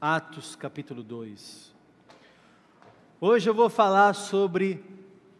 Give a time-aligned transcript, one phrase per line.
[0.00, 1.74] Atos capítulo 2.
[3.20, 4.84] Hoje eu vou falar sobre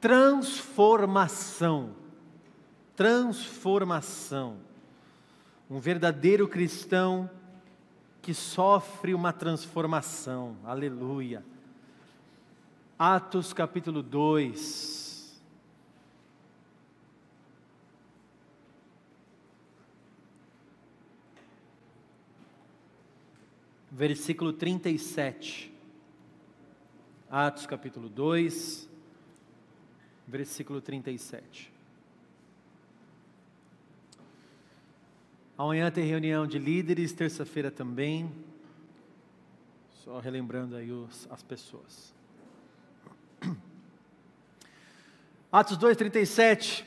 [0.01, 1.95] transformação.
[2.97, 4.57] Transformação.
[5.71, 7.31] Um verdadeiro cristão
[8.21, 10.57] que sofre uma transformação.
[10.65, 11.45] Aleluia.
[12.99, 15.08] Atos capítulo 2.
[23.99, 25.75] Versículo 37.
[27.29, 28.89] Atos capítulo 2,
[30.25, 31.73] versículo 37.
[35.59, 38.31] Amanhã tem reunião de líderes, terça-feira também.
[40.05, 42.15] Só relembrando aí os, as pessoas.
[45.51, 46.85] Atos 2,37.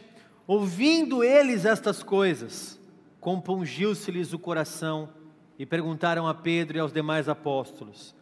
[0.48, 2.80] Ouvindo eles estas coisas,
[3.20, 5.20] compungiu-se-lhes o coração
[5.62, 8.16] e perguntaram a Pedro e aos demais apóstolos: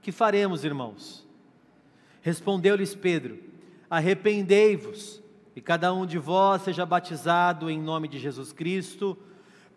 [0.00, 1.26] Que faremos, irmãos?
[2.22, 3.40] Respondeu-lhes Pedro:
[3.90, 5.20] Arrependei-vos
[5.56, 9.18] e cada um de vós seja batizado em nome de Jesus Cristo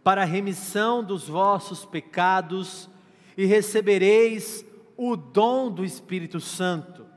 [0.03, 2.87] para a remissão dos vossos pecados
[3.35, 4.63] e recebereis
[4.95, 7.07] o dom do Espírito Santo.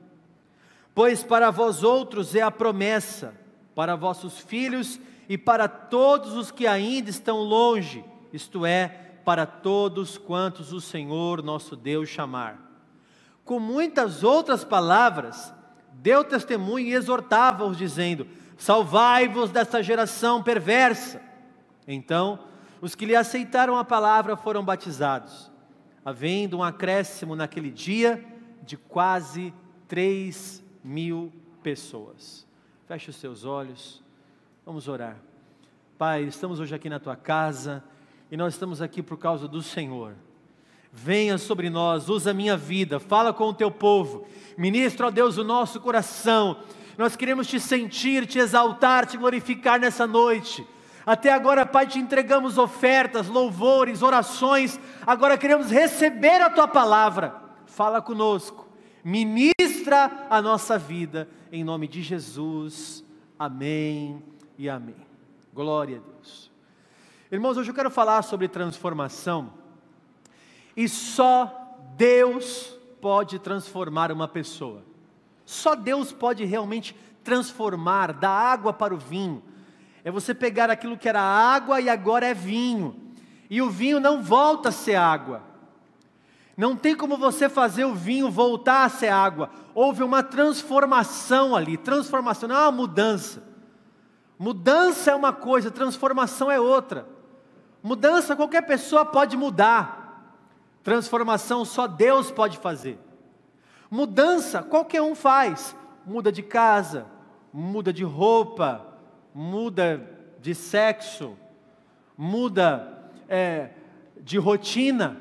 [0.94, 3.38] Pois para vós outros é a promessa,
[3.75, 10.19] para vossos filhos e para todos os que ainda estão longe, isto é, para todos
[10.19, 12.59] quantos o Senhor nosso Deus chamar.
[13.45, 15.53] Com muitas outras palavras,
[15.95, 21.20] deu testemunho e exortava-os, dizendo: Salvai-vos desta geração perversa.
[21.87, 22.39] Então,
[22.81, 25.50] os que lhe aceitaram a palavra foram batizados,
[26.05, 28.25] havendo um acréscimo naquele dia
[28.62, 29.53] de quase
[29.89, 32.47] três mil pessoas.
[32.87, 34.03] Feche os seus olhos,
[34.65, 35.17] vamos orar.
[35.98, 37.83] Pai, estamos hoje aqui na tua casa
[38.33, 40.14] e nós estamos aqui por causa do Senhor.
[40.91, 45.36] Venha sobre nós, usa a minha vida, fala com o teu povo, ministra, ó Deus,
[45.36, 46.56] o nosso coração.
[46.97, 50.66] Nós queremos te sentir, te exaltar, te glorificar nessa noite.
[51.04, 54.81] Até agora, Pai, te entregamos ofertas, louvores, orações.
[55.06, 57.34] Agora queremos receber a tua palavra.
[57.66, 58.66] Fala conosco,
[59.04, 63.04] ministra a nossa vida, em nome de Jesus.
[63.38, 64.22] Amém
[64.56, 64.97] e amém.
[65.53, 66.51] Glória a Deus.
[67.32, 69.54] Irmãos, hoje eu quero falar sobre transformação.
[70.76, 74.84] E só Deus pode transformar uma pessoa.
[75.47, 76.94] Só Deus pode realmente
[77.25, 79.43] transformar, da água para o vinho.
[80.04, 82.94] É você pegar aquilo que era água e agora é vinho.
[83.49, 85.43] E o vinho não volta a ser água.
[86.54, 89.49] Não tem como você fazer o vinho voltar a ser água.
[89.75, 91.78] Houve uma transformação ali.
[91.78, 93.43] Transformação não é uma mudança.
[94.38, 97.22] Mudança é uma coisa, transformação é outra.
[97.82, 100.38] Mudança qualquer pessoa pode mudar,
[100.84, 102.98] transformação só Deus pode fazer.
[103.91, 105.76] Mudança qualquer um faz,
[106.06, 107.06] muda de casa,
[107.53, 108.87] muda de roupa,
[109.34, 110.09] muda
[110.41, 111.37] de sexo,
[112.16, 113.70] muda é,
[114.20, 115.19] de rotina,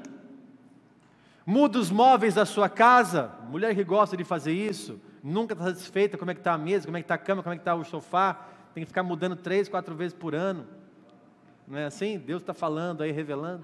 [1.45, 3.31] muda os móveis da sua casa.
[3.49, 6.85] Mulher que gosta de fazer isso, nunca está satisfeita como é que está a mesa,
[6.85, 9.03] como é que está a cama, como é que está o sofá, tem que ficar
[9.03, 10.65] mudando três, quatro vezes por ano.
[11.71, 12.17] Não é assim?
[12.17, 13.63] Deus está falando aí, revelando.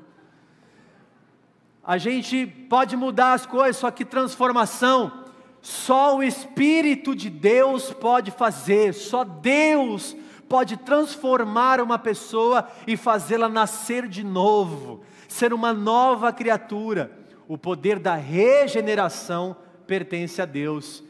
[1.84, 5.26] A gente pode mudar as coisas, só que transformação,
[5.62, 10.16] só o Espírito de Deus pode fazer, só Deus
[10.48, 17.12] pode transformar uma pessoa e fazê-la nascer de novo, ser uma nova criatura.
[17.46, 19.54] O poder da regeneração
[19.86, 21.04] pertence a Deus.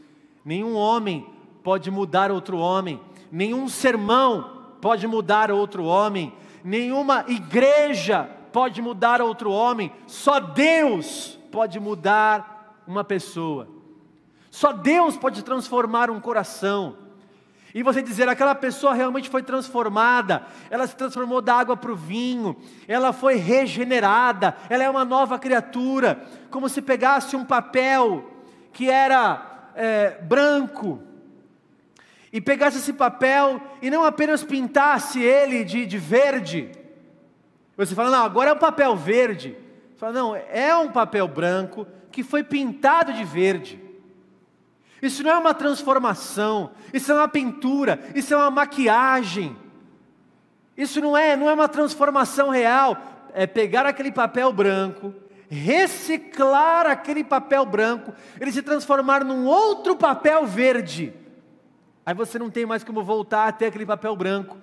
[0.44, 1.28] Nenhum homem
[1.64, 3.00] pode mudar outro homem,
[3.32, 6.34] nenhum sermão pode mudar outro homem,
[6.68, 13.70] nenhuma igreja pode mudar outro homem, só Deus pode mudar uma pessoa.
[14.52, 16.98] Só Deus pode transformar um coração.
[17.74, 21.96] E você dizer, aquela pessoa realmente foi transformada, ela se transformou da água para o
[21.96, 22.56] vinho,
[22.86, 28.30] ela foi regenerada, ela é uma nova criatura, como se pegasse um papel
[28.74, 31.02] que era é, branco,
[32.38, 36.70] e pegasse esse papel e não apenas pintasse ele de, de verde.
[37.76, 39.58] Você fala, não, agora é um papel verde.
[39.90, 43.82] Você fala, não, é um papel branco que foi pintado de verde.
[45.02, 49.58] Isso não é uma transformação, isso é uma pintura, isso é uma maquiagem.
[50.78, 53.02] Isso não é, não é uma transformação real,
[53.34, 55.12] é pegar aquele papel branco,
[55.50, 61.16] reciclar aquele papel branco, ele se transformar num outro papel verde
[62.08, 64.56] Aí você não tem mais como voltar até aquele papel branco.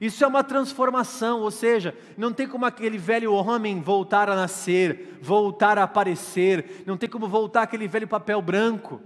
[0.00, 5.18] Isso é uma transformação, ou seja, não tem como aquele velho homem voltar a nascer,
[5.20, 9.02] voltar a aparecer, não tem como voltar aquele velho papel branco.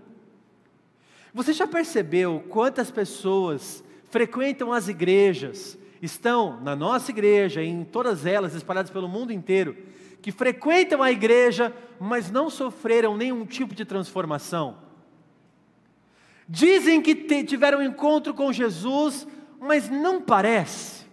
[1.32, 8.54] Você já percebeu quantas pessoas frequentam as igrejas, estão na nossa igreja, em todas elas,
[8.54, 9.74] espalhadas pelo mundo inteiro,
[10.20, 14.81] que frequentam a igreja, mas não sofreram nenhum tipo de transformação?
[16.48, 19.26] Dizem que tiveram um encontro com Jesus,
[19.60, 21.06] mas não parece.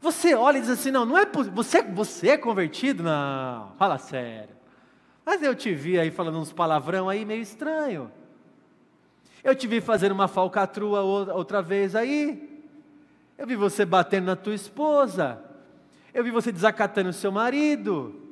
[0.00, 3.02] Você olha e diz assim: não, não é você, você é convertido?
[3.02, 4.54] Não, fala sério.
[5.24, 8.10] Mas eu te vi aí falando uns palavrão aí meio estranho.
[9.42, 12.64] Eu te vi fazendo uma falcatrua outra vez aí.
[13.38, 15.42] Eu vi você batendo na tua esposa.
[16.12, 18.25] Eu vi você desacatando o seu marido.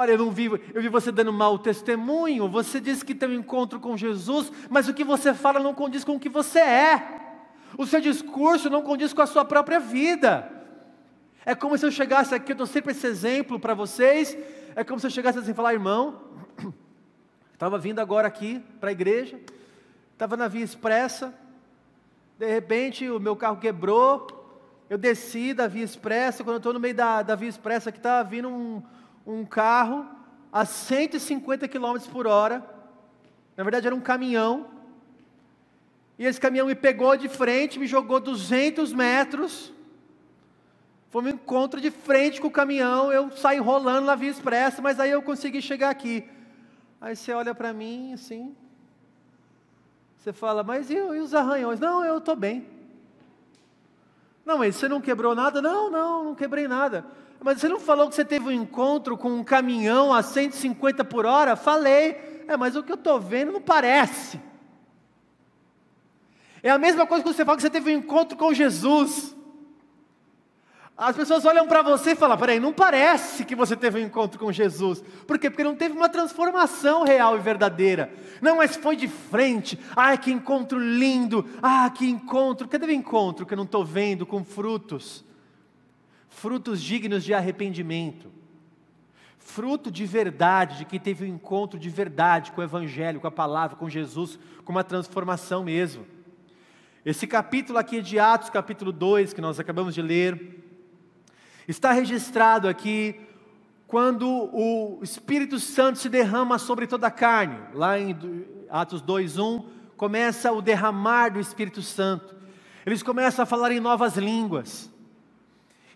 [0.00, 2.48] Olha, eu não vi, eu vi você dando mau testemunho.
[2.48, 6.04] Você disse que tem um encontro com Jesus, mas o que você fala não condiz
[6.04, 7.20] com o que você é.
[7.76, 10.50] O seu discurso não condiz com a sua própria vida.
[11.44, 14.34] É como se eu chegasse aqui, eu dou sempre esse exemplo para vocês.
[14.74, 16.18] É como se eu chegasse assim e falar, irmão,
[17.52, 19.38] estava vindo agora aqui para a igreja,
[20.14, 21.34] estava na via expressa,
[22.38, 24.26] de repente o meu carro quebrou,
[24.88, 27.98] eu desci da via expressa, quando eu estou no meio da, da via expressa, que
[27.98, 28.82] estava vindo um,
[29.26, 30.06] um carro
[30.52, 32.64] a 150 km por hora,
[33.56, 34.68] na verdade era um caminhão,
[36.18, 39.72] e esse caminhão me pegou de frente, me jogou 200 metros,
[41.08, 45.00] foi um encontro de frente com o caminhão, eu saí rolando na via expressa, mas
[45.00, 46.28] aí eu consegui chegar aqui.
[47.00, 48.54] Aí você olha para mim assim,
[50.18, 51.80] você fala, mas e, e os arranhões?
[51.80, 52.66] Não, eu estou bem.
[54.44, 55.62] Não, mas você não quebrou nada?
[55.62, 57.06] Não, não, não quebrei nada.
[57.42, 61.24] Mas você não falou que você teve um encontro com um caminhão a 150 por
[61.24, 61.56] hora?
[61.56, 62.44] Falei.
[62.46, 64.38] É, mas o que eu estou vendo não parece.
[66.62, 69.34] É a mesma coisa que você fala que você teve um encontro com Jesus.
[70.94, 74.38] As pessoas olham para você e falam: peraí, não parece que você teve um encontro
[74.38, 75.02] com Jesus.
[75.26, 75.48] Por quê?
[75.48, 78.12] Porque não teve uma transformação real e verdadeira.
[78.42, 79.80] Não, mas foi de frente.
[79.96, 81.46] Ai, que encontro lindo.
[81.62, 82.68] Ah, que encontro.
[82.68, 85.24] Cadê o encontro que eu não estou vendo com frutos?
[86.40, 88.32] Frutos dignos de arrependimento,
[89.38, 93.30] fruto de verdade, de quem teve um encontro de verdade com o Evangelho, com a
[93.30, 96.06] palavra, com Jesus, com uma transformação mesmo.
[97.04, 100.64] Esse capítulo aqui de Atos, capítulo 2, que nós acabamos de ler,
[101.68, 103.20] está registrado aqui
[103.86, 107.58] quando o Espírito Santo se derrama sobre toda a carne.
[107.74, 108.16] Lá em
[108.70, 109.62] Atos 2:1
[109.94, 112.34] começa o derramar do Espírito Santo.
[112.86, 114.90] Eles começam a falar em novas línguas.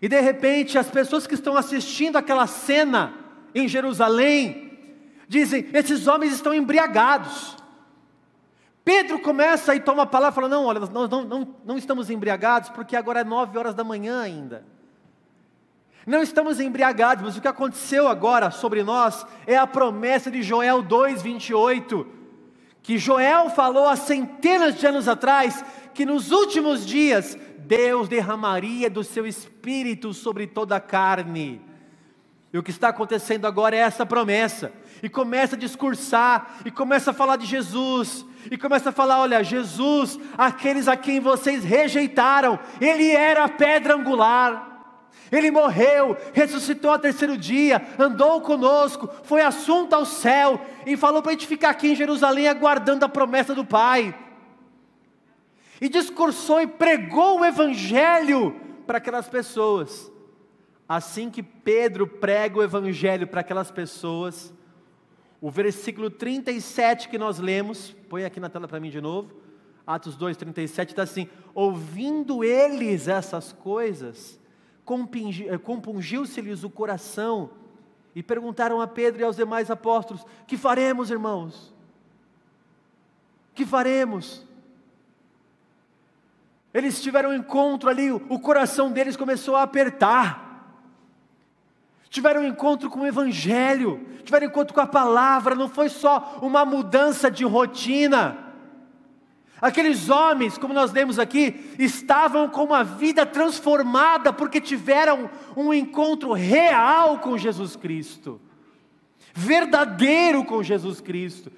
[0.05, 3.15] E de repente, as pessoas que estão assistindo aquela cena
[3.55, 4.77] em Jerusalém
[5.27, 7.57] dizem: esses homens estão embriagados.
[8.83, 12.69] Pedro começa e toma a palavra fala: Não, olha, nós não, não, não estamos embriagados
[12.69, 14.63] porque agora é nove horas da manhã ainda.
[16.05, 20.83] Não estamos embriagados, mas o que aconteceu agora sobre nós é a promessa de Joel
[20.83, 22.05] 2,28,
[22.85, 29.03] que Joel falou há centenas de anos atrás, que nos últimos dias Deus derramaria do
[29.03, 31.59] seu espírito sobre toda a carne.
[32.53, 34.71] E o que está acontecendo agora é essa promessa.
[35.01, 39.43] E começa a discursar, e começa a falar de Jesus, e começa a falar: olha,
[39.43, 44.74] Jesus, aqueles a quem vocês rejeitaram, ele era a pedra angular.
[45.31, 51.31] Ele morreu, ressuscitou ao terceiro dia, andou conosco, foi assunto ao céu e falou para
[51.31, 54.13] a gente ficar aqui em Jerusalém aguardando a promessa do Pai
[55.81, 60.11] e discursou e pregou o Evangelho para aquelas pessoas.
[60.87, 64.53] Assim que Pedro prega o Evangelho para aquelas pessoas,
[65.41, 69.33] o versículo 37 que nós lemos, põe aqui na tela para mim de novo,
[69.85, 74.39] Atos 2, 37, está assim: ouvindo eles essas coisas,
[74.85, 77.49] compungiu-se-lhes o coração,
[78.15, 81.73] e perguntaram a Pedro e aos demais apóstolos: Que faremos, irmãos?
[83.53, 84.45] Que faremos?
[86.73, 90.43] Eles tiveram um encontro ali, o coração deles começou a apertar.
[92.09, 96.39] Tiveram um encontro com o Evangelho, tiveram um encontro com a palavra, não foi só
[96.41, 98.44] uma mudança de rotina.
[99.61, 106.33] Aqueles homens, como nós lemos aqui, estavam com uma vida transformada porque tiveram um encontro
[106.33, 108.39] real com Jesus Cristo,
[109.33, 111.51] verdadeiro com Jesus Cristo.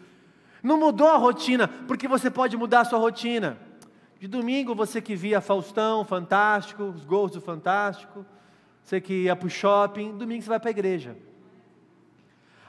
[0.62, 3.58] Não mudou a rotina, porque você pode mudar a sua rotina.
[4.20, 8.26] De domingo, você que via Faustão, Fantástico, os gols do Fantástico,
[8.84, 11.18] você que ia para o shopping, domingo você vai para a igreja.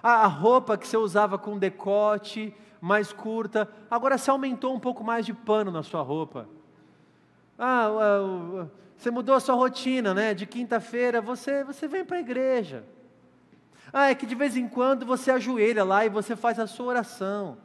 [0.02, 5.26] A roupa que você usava com decote mais curta, agora você aumentou um pouco mais
[5.26, 6.48] de pano na sua roupa.
[7.58, 8.66] Ah,
[8.96, 10.34] você mudou a sua rotina, né?
[10.34, 12.84] De quinta-feira você, você vem para a igreja.
[13.92, 16.86] Ah, é que de vez em quando você ajoelha lá e você faz a sua
[16.86, 17.56] oração.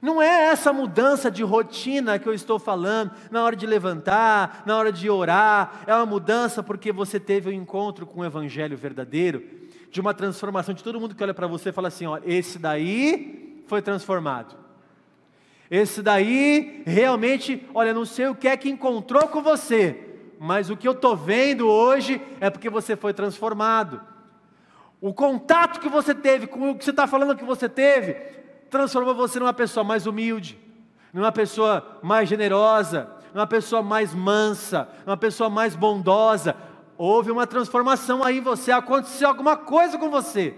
[0.00, 4.76] Não é essa mudança de rotina que eu estou falando, na hora de levantar, na
[4.76, 9.44] hora de orar, é uma mudança porque você teve um encontro com o Evangelho verdadeiro,
[9.90, 12.58] de uma transformação de todo mundo que olha para você e fala assim: ó, esse
[12.58, 14.54] daí foi transformado.
[15.70, 19.98] Esse daí realmente, olha, não sei o que é que encontrou com você,
[20.38, 23.98] mas o que eu estou vendo hoje é porque você foi transformado.
[25.00, 28.12] O contato que você teve com o que você está falando que você teve,
[28.68, 30.60] transformou você numa pessoa mais humilde,
[31.10, 36.54] numa pessoa mais generosa, numa pessoa mais mansa, numa pessoa mais bondosa.
[36.98, 40.54] Houve uma transformação aí em você, aconteceu alguma coisa com você.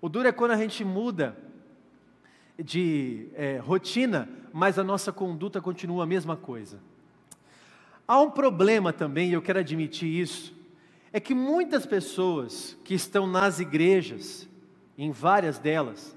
[0.00, 1.50] O duro é quando a gente muda
[2.58, 6.78] de é, rotina, mas a nossa conduta continua a mesma coisa.
[8.06, 10.54] Há um problema também, e eu quero admitir isso,
[11.12, 14.48] é que muitas pessoas que estão nas igrejas,
[14.96, 16.14] em várias delas,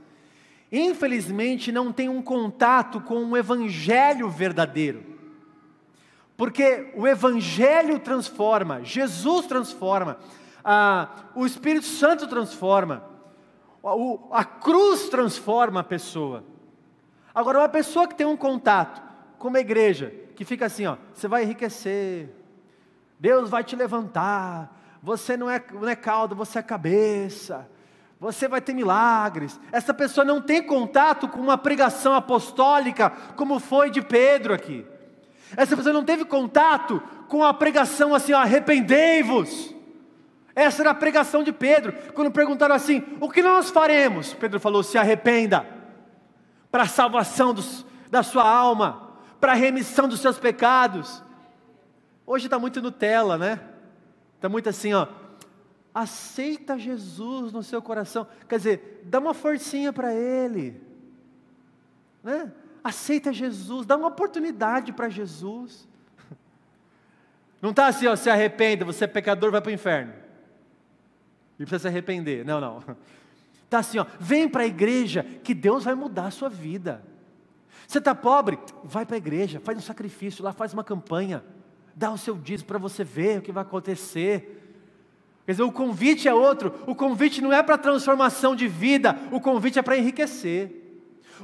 [0.72, 5.04] infelizmente não têm um contato com o evangelho verdadeiro.
[6.36, 10.20] Porque o evangelho transforma, Jesus transforma,
[10.64, 13.15] a, o Espírito Santo transforma,
[14.32, 16.44] a, cruz transforma a pessoa.
[17.34, 19.02] Agora, uma pessoa que tem um contato
[19.38, 22.30] com uma igreja, que fica assim, ó, você vai enriquecer,
[23.20, 27.70] Deus vai te levantar, você não é, não é cauda, você é cabeça,
[28.20, 29.60] você vai ter milagres.
[29.72, 34.86] Essa pessoa não tem contato com uma pregação apostólica, como foi de Pedro aqui.
[35.56, 39.75] Essa pessoa não teve contato com a pregação assim, arrependei-vos.
[40.56, 41.94] Essa era a pregação de Pedro.
[42.14, 44.34] Quando perguntaram assim: o que nós faremos?
[44.34, 45.68] Pedro falou: se arrependa,
[46.72, 51.22] para a salvação dos, da sua alma, para a remissão dos seus pecados.
[52.26, 53.60] Hoje está muito Nutella, né?
[54.36, 55.08] Está muito assim, ó.
[55.94, 58.28] Aceita Jesus no seu coração.
[58.48, 60.82] Quer dizer, dá uma forcinha para Ele.
[62.24, 62.52] Né?
[62.84, 65.88] Aceita Jesus, dá uma oportunidade para Jesus.
[67.62, 70.25] Não está assim, ó, se arrependa, você é pecador, vai para o inferno.
[71.60, 72.46] E precisa se arrepender.
[72.46, 72.84] Não, não.
[73.64, 77.04] Está assim, ó, vem para a igreja que Deus vai mudar a sua vida.
[77.88, 78.58] Você está pobre?
[78.84, 81.44] Vai para a igreja, faz um sacrifício lá, faz uma campanha
[81.96, 84.62] dá o seu dízimo para você ver o que vai acontecer.
[85.46, 86.74] Quer dizer, o convite é outro.
[86.86, 90.85] O convite não é para transformação de vida, o convite é para enriquecer.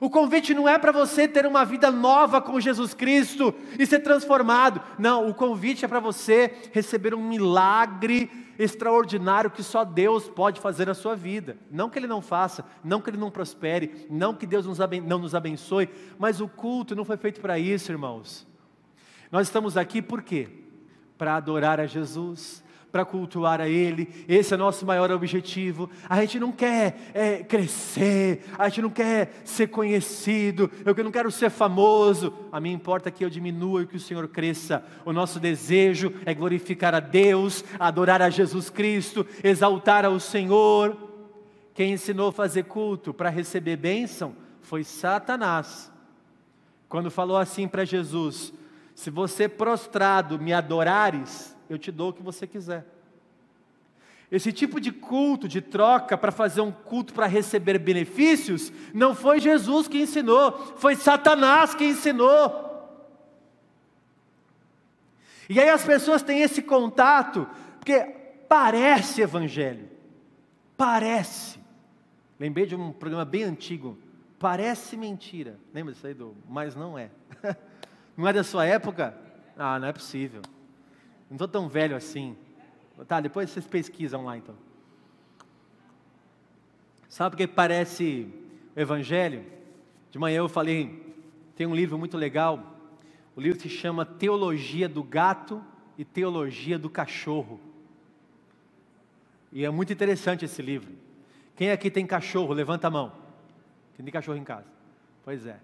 [0.02, 4.00] O convite não é para você ter uma vida nova com Jesus Cristo e ser
[4.00, 4.82] transformado.
[4.98, 8.28] Não, o convite é para você receber um milagre
[8.58, 11.56] extraordinário que só Deus pode fazer na sua vida.
[11.70, 15.36] Não que Ele não faça, não que Ele não prospere, não que Deus não nos
[15.36, 18.48] abençoe, mas o culto não foi feito para isso, irmãos.
[19.32, 20.50] Nós estamos aqui por quê?
[21.16, 25.90] Para adorar a Jesus, para cultuar a Ele, esse é nosso maior objetivo.
[26.10, 31.32] A gente não quer é, crescer, a gente não quer ser conhecido, eu não quero
[31.32, 34.84] ser famoso, a mim importa que eu diminua e que o Senhor cresça.
[35.06, 40.98] O nosso desejo é glorificar a Deus, adorar a Jesus Cristo, exaltar ao Senhor.
[41.74, 45.90] Quem ensinou a fazer culto para receber bênção foi Satanás.
[46.90, 48.54] Quando falou assim para Jesus:
[48.94, 52.86] se você prostrado me adorares, eu te dou o que você quiser.
[54.30, 59.40] Esse tipo de culto, de troca, para fazer um culto para receber benefícios, não foi
[59.40, 62.70] Jesus que ensinou, foi Satanás que ensinou.
[65.50, 67.48] E aí as pessoas têm esse contato,
[67.80, 68.00] porque
[68.50, 69.90] parece evangelho,
[70.76, 71.58] parece.
[72.38, 73.98] Lembrei de um programa bem antigo,
[74.38, 75.58] parece mentira.
[75.74, 77.10] Lembra disso aí do, mas não é.
[78.18, 79.18] Não é da sua época?
[79.58, 80.42] Ah, não é possível.
[81.32, 82.36] Não estou tão velho assim.
[83.08, 84.54] Tá, depois vocês pesquisam lá então.
[87.08, 88.28] Sabe o que parece
[88.76, 89.46] o Evangelho?
[90.12, 91.16] De manhã eu falei,
[91.56, 92.76] tem um livro muito legal.
[93.34, 95.64] O livro se chama Teologia do Gato
[95.98, 97.62] e Teologia do Cachorro.
[99.54, 100.92] E é muito interessante esse livro.
[101.56, 103.14] Quem aqui tem cachorro, levanta a mão.
[103.96, 104.68] Quem tem cachorro em casa?
[105.24, 105.62] Pois é.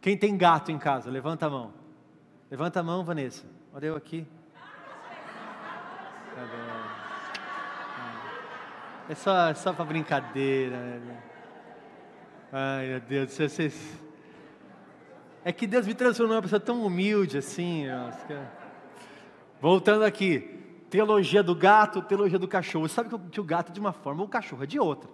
[0.00, 1.08] Quem tem gato em casa?
[1.08, 1.72] Levanta a mão.
[2.50, 3.46] Levanta a mão, Vanessa.
[3.72, 4.26] Olha eu aqui.
[9.08, 10.76] É só, é só para brincadeira.
[10.76, 11.16] Né?
[12.52, 13.32] Ai, meu Deus.
[13.32, 14.06] Vocês...
[15.44, 17.84] É que Deus me transformou numa pessoa tão humilde assim.
[19.60, 20.60] Voltando aqui.
[20.90, 22.88] Teologia do gato, teologia do cachorro.
[22.88, 25.08] Sabe que o gato é de uma forma, o cachorro é de outra.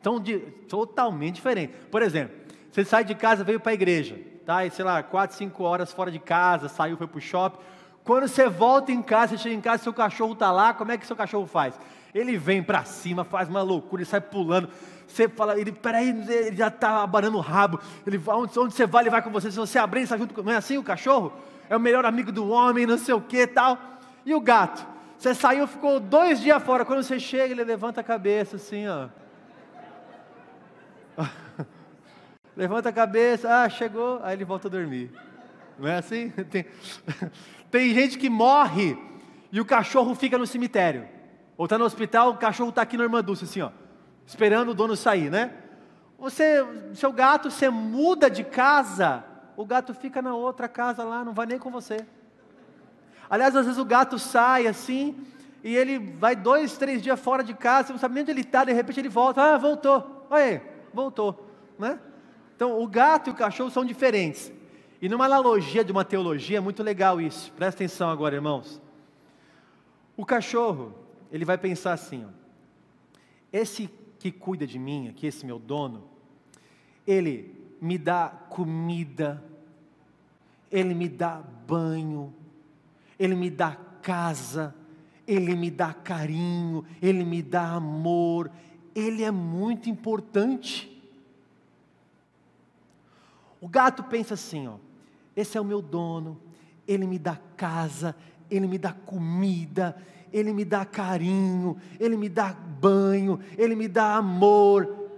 [0.00, 1.74] Então, de, totalmente diferente.
[1.90, 2.36] Por exemplo,
[2.70, 4.16] você sai de casa, veio para a igreja.
[4.46, 4.64] tá?
[4.64, 7.58] E sei lá, 4, 5 horas fora de casa, saiu, foi pro shopping.
[8.04, 10.98] Quando você volta em casa, você chega em casa, seu cachorro está lá, como é
[10.98, 11.78] que seu cachorro faz?
[12.14, 14.68] Ele vem para cima, faz uma loucura, ele sai pulando.
[15.06, 17.80] Você fala, ele, peraí, ele já está abanando o rabo.
[18.06, 19.50] Ele onde, onde, você vai, ele vai com você.
[19.50, 20.42] Se você abrir, ele está junto com.
[20.42, 21.32] Não é assim o cachorro?
[21.68, 23.78] É o melhor amigo do homem, não sei o que tal.
[24.24, 24.86] E o gato?
[25.18, 26.84] Você saiu, ficou dois dias fora.
[26.84, 29.08] Quando você chega, ele levanta a cabeça assim, ó.
[32.56, 35.10] levanta a cabeça, ah, chegou, aí ele volta a dormir.
[35.80, 36.28] Não é assim?
[36.50, 36.66] Tem,
[37.70, 38.98] tem gente que morre
[39.50, 41.08] e o cachorro fica no cemitério.
[41.56, 43.70] Ou está no hospital, o cachorro está aqui na Irmã Dulce, assim, ó,
[44.26, 45.52] esperando o dono sair, né?
[46.18, 49.24] Você, seu gato, você muda de casa,
[49.56, 52.04] o gato fica na outra casa lá, não vai nem com você.
[53.28, 55.16] Aliás, às vezes o gato sai assim,
[55.62, 58.40] e ele vai dois, três dias fora de casa, você não sabe nem onde ele
[58.40, 61.46] está, de repente ele volta, ah, voltou, olha aí, voltou,
[61.78, 61.98] né?
[62.56, 64.52] Então, o gato e o cachorro são diferentes.
[65.00, 67.50] E numa analogia de uma teologia, é muito legal isso.
[67.52, 68.80] Presta atenção agora, irmãos.
[70.16, 70.94] O cachorro,
[71.32, 72.28] ele vai pensar assim: ó,
[73.52, 73.88] esse
[74.18, 76.04] que cuida de mim, aqui, esse meu dono,
[77.06, 79.42] ele me dá comida,
[80.70, 82.34] ele me dá banho,
[83.18, 84.74] ele me dá casa,
[85.26, 88.50] ele me dá carinho, ele me dá amor,
[88.94, 90.88] ele é muito importante.
[93.58, 94.76] O gato pensa assim, ó,
[95.40, 96.40] esse é o meu dono,
[96.86, 98.14] ele me dá casa,
[98.50, 99.96] ele me dá comida,
[100.32, 105.08] ele me dá carinho, ele me dá banho, ele me dá amor.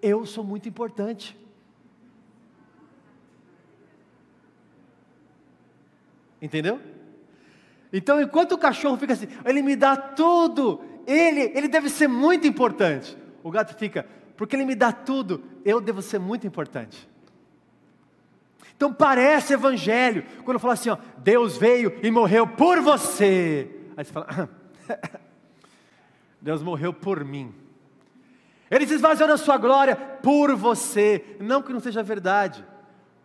[0.00, 1.38] Eu sou muito importante.
[6.40, 6.80] Entendeu?
[7.92, 12.46] Então, enquanto o cachorro fica assim, ele me dá tudo, ele, ele deve ser muito
[12.46, 13.16] importante.
[13.44, 17.08] O gato fica, porque ele me dá tudo, eu devo ser muito importante.
[18.76, 23.68] Então parece evangelho, quando fala assim, ó, Deus veio e morreu por você.
[23.96, 24.48] Aí você fala,
[26.40, 27.54] Deus morreu por mim.
[28.70, 31.36] Ele se esvaziou da sua glória por você.
[31.38, 32.64] Não que não seja verdade,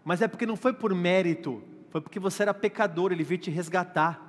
[0.03, 3.49] mas é porque não foi por mérito, foi porque você era pecador, ele veio te
[3.49, 4.21] resgatar.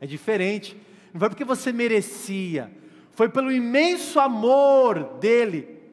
[0.00, 0.76] É diferente.
[1.12, 2.70] Não foi porque você merecia,
[3.12, 5.83] foi pelo imenso amor dele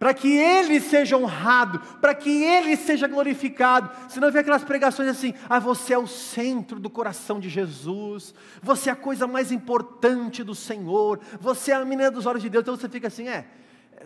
[0.00, 3.90] para que Ele seja honrado, para que Ele seja glorificado.
[4.08, 8.88] Senão vem aquelas pregações assim: ah, você é o centro do coração de Jesus, você
[8.88, 12.62] é a coisa mais importante do Senhor, você é a menina dos olhos de Deus.
[12.62, 13.46] Então você fica assim: é,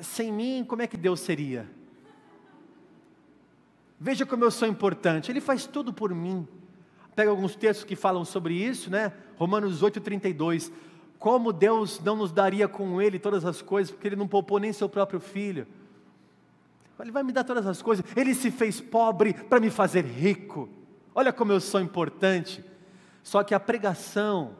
[0.01, 1.71] sem mim, como é que Deus seria?
[4.01, 6.47] Veja como eu sou importante, Ele faz tudo por mim.
[7.15, 9.13] Pega alguns textos que falam sobre isso, né?
[9.37, 10.73] Romanos 8,32.
[11.21, 14.73] Como Deus não nos daria com Ele todas as coisas, porque Ele não poupou nem
[14.73, 15.69] seu próprio filho.
[17.01, 18.05] Ele vai me dar todas as coisas.
[18.17, 20.69] Ele se fez pobre para me fazer rico.
[21.15, 22.65] Olha como eu sou importante.
[23.23, 24.57] Só que a pregação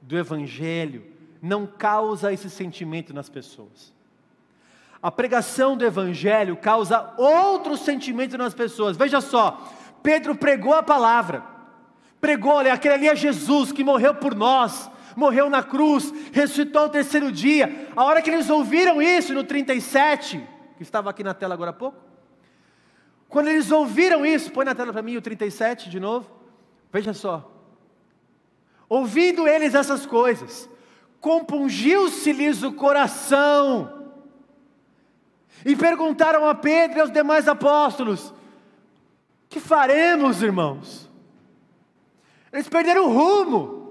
[0.00, 1.04] do Evangelho
[1.42, 3.92] não causa esse sentimento nas pessoas.
[5.02, 8.96] A pregação do Evangelho causa outro sentimento nas pessoas.
[8.96, 9.62] Veja só,
[10.02, 11.44] Pedro pregou a palavra,
[12.20, 16.88] pregou, olha, aquele ali é Jesus que morreu por nós, morreu na cruz, ressuscitou ao
[16.88, 17.88] terceiro dia.
[17.94, 20.42] A hora que eles ouviram isso, no 37,
[20.76, 21.98] que estava aqui na tela agora há pouco.
[23.28, 26.30] Quando eles ouviram isso, põe na tela para mim o 37 de novo.
[26.92, 27.50] Veja só.
[28.88, 30.68] Ouvindo eles essas coisas,
[31.20, 34.12] compungiu-se-lhes o coração.
[35.64, 38.32] E perguntaram a Pedro e aos demais apóstolos:
[39.48, 41.10] Que faremos, irmãos?
[42.52, 43.83] Eles perderam o rumo.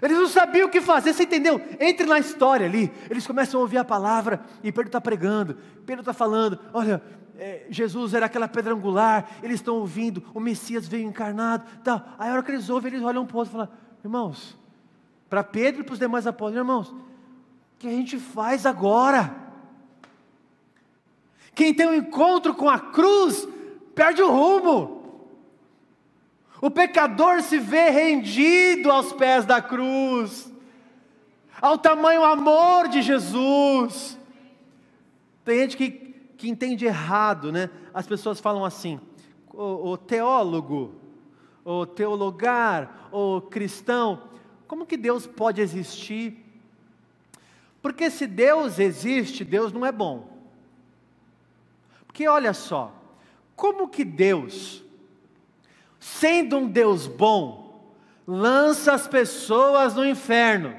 [0.00, 1.60] Eles não sabiam o que fazer, você entendeu?
[1.80, 2.92] Entre na história ali.
[3.10, 5.56] Eles começam a ouvir a palavra e Pedro está pregando.
[5.84, 7.02] Pedro está falando: olha,
[7.36, 9.28] é, Jesus era aquela pedra angular.
[9.42, 11.64] Eles estão ouvindo, o Messias veio encarnado.
[11.82, 12.02] Tal.
[12.18, 13.68] Aí a hora que eles ouvem, eles olham para o outro e falam:
[14.04, 14.56] irmãos,
[15.28, 16.96] para Pedro e para os demais apóstolos, irmãos, o
[17.78, 19.34] que a gente faz agora?
[21.54, 23.48] Quem tem um encontro com a cruz,
[23.94, 24.97] perde o rumo.
[26.60, 30.52] O pecador se vê rendido aos pés da cruz,
[31.60, 34.18] ao tamanho amor de Jesus.
[35.44, 35.90] Tem gente que,
[36.36, 37.70] que entende errado, né?
[37.94, 39.00] As pessoas falam assim,
[39.52, 40.94] o, o teólogo,
[41.64, 44.22] o teologar, o cristão,
[44.66, 46.44] como que Deus pode existir?
[47.80, 50.36] Porque se Deus existe, Deus não é bom.
[52.06, 52.92] Porque olha só,
[53.54, 54.84] como que Deus
[55.98, 57.94] sendo um Deus bom,
[58.26, 60.74] lança as pessoas no inferno.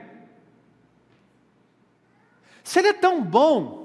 [2.64, 3.80] Se Ele é tão bom,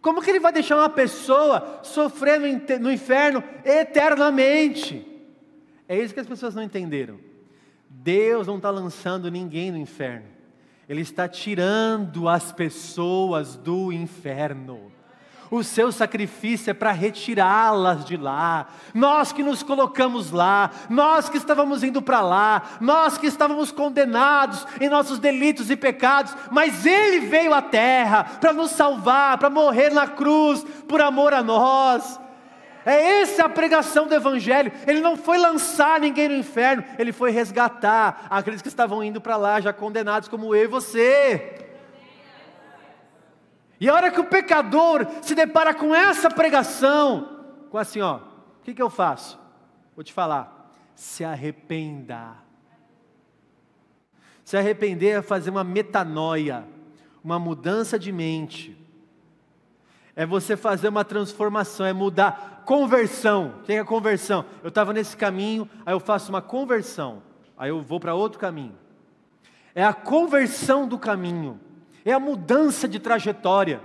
[0.00, 2.46] Como que ele vai deixar uma pessoa sofrendo
[2.80, 5.04] no inferno eternamente?
[5.88, 7.18] É isso que as pessoas não entenderam.
[7.90, 10.26] Deus não está lançando ninguém no inferno,
[10.88, 14.92] Ele está tirando as pessoas do inferno
[15.50, 18.68] o seu sacrifício é para retirá-las de lá.
[18.94, 24.66] Nós que nos colocamos lá, nós que estávamos indo para lá, nós que estávamos condenados
[24.80, 29.90] em nossos delitos e pecados, mas Ele veio à terra para nos salvar, para morrer
[29.90, 32.18] na cruz por amor a nós.
[32.84, 34.72] É essa a pregação do Evangelho.
[34.86, 39.36] Ele não foi lançar ninguém no inferno, ele foi resgatar aqueles que estavam indo para
[39.36, 41.67] lá, já condenados, como eu e você.
[43.80, 48.62] E a hora que o pecador se depara com essa pregação, com assim, ó, o
[48.64, 49.38] que, que eu faço?
[49.94, 52.36] Vou te falar, se arrependa.
[54.44, 56.64] Se arrepender é fazer uma metanoia,
[57.22, 58.76] uma mudança de mente.
[60.16, 63.58] É você fazer uma transformação, é mudar, conversão.
[63.60, 64.44] O que é conversão?
[64.62, 67.22] Eu estava nesse caminho, aí eu faço uma conversão,
[67.56, 68.76] aí eu vou para outro caminho.
[69.72, 71.60] É a conversão do caminho
[72.10, 73.80] é a mudança de trajetória.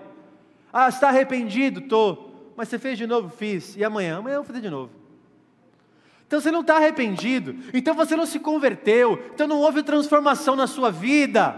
[0.71, 1.81] Ah, está arrependido?
[1.81, 2.53] Estou.
[2.55, 3.29] Mas você fez de novo?
[3.29, 3.75] Fiz.
[3.75, 4.17] E amanhã?
[4.17, 4.91] Amanhã eu vou fazer de novo.
[6.25, 10.65] Então você não está arrependido, então você não se converteu, então não houve transformação na
[10.65, 11.55] sua vida.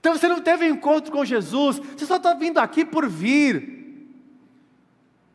[0.00, 4.08] Então você não teve encontro com Jesus, você só está vindo aqui por vir.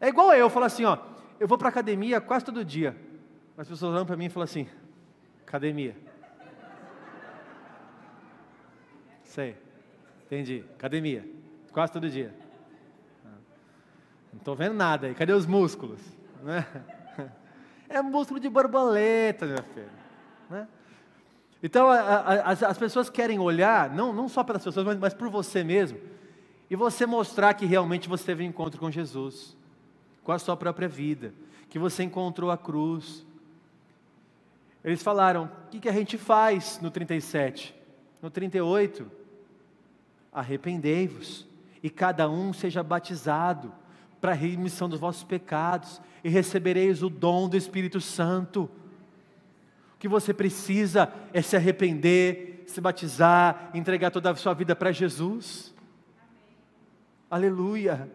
[0.01, 0.97] É igual eu, falo assim, ó,
[1.39, 2.97] eu vou para academia quase todo dia.
[3.55, 4.67] As pessoas olham para mim e falam assim,
[5.45, 5.95] academia.
[9.23, 9.55] Sei.
[10.33, 10.63] Entendi.
[10.73, 11.23] Academia.
[11.71, 12.33] Quase todo dia.
[14.31, 15.13] Não estou vendo nada aí.
[15.13, 15.99] Cadê os músculos?
[16.41, 16.65] Né?
[17.89, 19.89] É músculo de borboleta, meu filho.
[20.49, 20.67] Né?
[21.61, 25.13] Então, a, a, as, as, pessoas querem olhar, não, não só pelas pessoas, mas, mas
[25.13, 25.99] por você mesmo,
[26.71, 29.55] e você mostrar que realmente você teve um encontro com Jesus,
[30.23, 31.35] com a sua própria vida,
[31.69, 33.23] que você encontrou a cruz.
[34.83, 37.75] Eles falaram: o que, que a gente faz no 37?
[38.23, 39.22] No 38,
[40.33, 41.47] arrependei-vos,
[41.81, 43.71] e cada um seja batizado
[44.19, 48.69] para a remissão dos vossos pecados, e recebereis o dom do Espírito Santo.
[49.95, 54.91] O que você precisa é se arrepender, se batizar, entregar toda a sua vida para
[54.91, 55.73] Jesus.
[57.29, 58.09] Aleluia.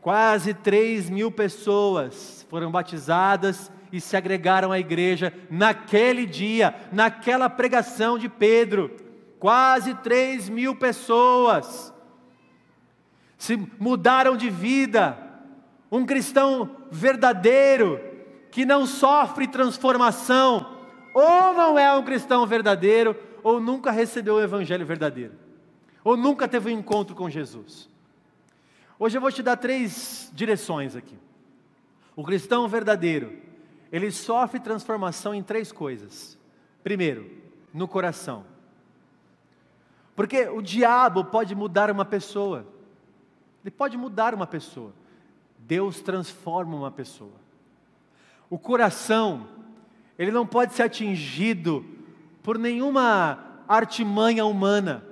[0.00, 8.18] Quase 3 mil pessoas foram batizadas e se agregaram à igreja naquele dia, naquela pregação
[8.18, 9.07] de Pedro
[9.38, 11.92] quase 3 mil pessoas
[13.38, 15.16] se mudaram de vida.
[15.90, 18.00] Um cristão verdadeiro,
[18.50, 20.76] que não sofre transformação,
[21.14, 25.32] ou não é um cristão verdadeiro, ou nunca recebeu o evangelho verdadeiro,
[26.04, 27.88] ou nunca teve um encontro com Jesus.
[28.98, 31.16] Hoje eu vou te dar três direções aqui.
[32.16, 33.32] O cristão verdadeiro,
[33.92, 36.36] ele sofre transformação em três coisas.
[36.82, 37.30] Primeiro,
[37.72, 38.44] no coração.
[40.18, 42.66] Porque o diabo pode mudar uma pessoa.
[43.62, 44.92] Ele pode mudar uma pessoa.
[45.56, 47.36] Deus transforma uma pessoa.
[48.50, 49.46] O coração,
[50.18, 51.86] ele não pode ser atingido
[52.42, 55.04] por nenhuma artimanha humana.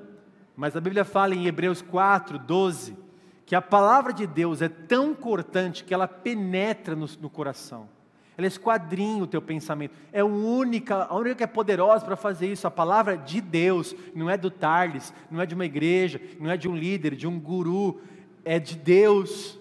[0.56, 2.98] Mas a Bíblia fala em Hebreus 4, 12,
[3.46, 7.88] que a palavra de Deus é tão cortante que ela penetra no, no coração
[8.36, 9.94] ela esquadrinha o teu pensamento.
[10.12, 12.66] É a única, a única que é poderosa para fazer isso.
[12.66, 16.56] A palavra de Deus, não é do Tarles, não é de uma igreja, não é
[16.56, 18.00] de um líder, de um guru,
[18.44, 19.58] é de Deus.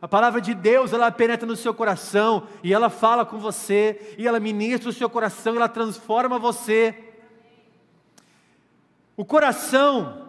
[0.00, 4.28] A palavra de Deus, ela penetra no seu coração e ela fala com você, e
[4.28, 6.94] ela ministra o seu coração, ela transforma você.
[9.16, 10.23] O coração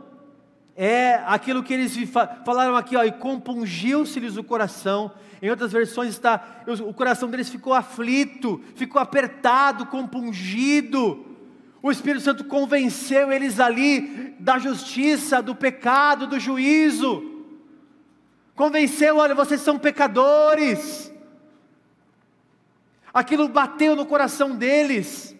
[0.75, 1.97] é aquilo que eles
[2.43, 5.11] falaram aqui, ó, e compungiu-se-lhes o coração.
[5.41, 11.25] Em outras versões está, o coração deles ficou aflito, ficou apertado, compungido.
[11.81, 17.43] O Espírito Santo convenceu eles ali da justiça, do pecado, do juízo.
[18.53, 21.11] Convenceu, olha, vocês são pecadores.
[23.13, 25.33] Aquilo bateu no coração deles.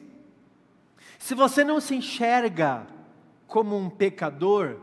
[1.20, 2.86] Se você não se enxerga
[3.48, 4.78] como um pecador,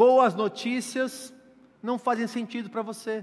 [0.00, 1.30] boas notícias
[1.82, 3.22] não fazem sentido para você.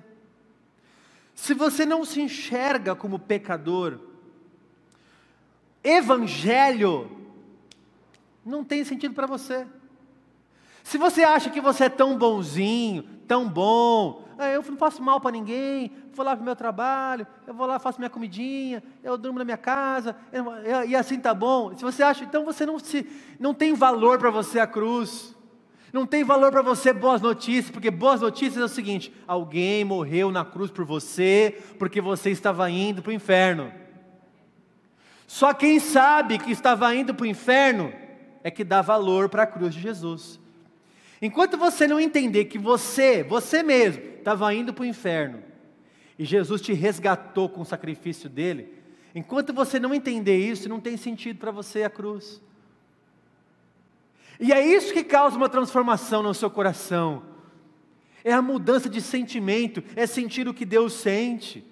[1.33, 3.97] Se você não se enxerga como pecador,
[5.83, 7.09] evangelho
[8.45, 9.65] não tem sentido para você.
[10.83, 15.19] Se você acha que você é tão bonzinho, tão bom, ah, eu não faço mal
[15.19, 19.17] para ninguém, vou lá para o meu trabalho, eu vou lá, faço minha comidinha, eu
[19.17, 21.75] durmo na minha casa, eu, eu, e assim tá bom.
[21.75, 23.09] Se você acha, então você não, se,
[23.39, 25.35] não tem valor para você a cruz.
[25.93, 30.31] Não tem valor para você boas notícias, porque boas notícias é o seguinte: alguém morreu
[30.31, 33.71] na cruz por você, porque você estava indo para o inferno.
[35.25, 37.93] Só quem sabe que estava indo para o inferno
[38.43, 40.39] é que dá valor para a cruz de Jesus.
[41.21, 45.43] Enquanto você não entender que você, você mesmo, estava indo para o inferno,
[46.17, 48.73] e Jesus te resgatou com o sacrifício dele,
[49.15, 52.41] enquanto você não entender isso, não tem sentido para você a cruz.
[54.39, 57.23] E é isso que causa uma transformação no seu coração.
[58.23, 61.65] É a mudança de sentimento, é sentir o que Deus sente.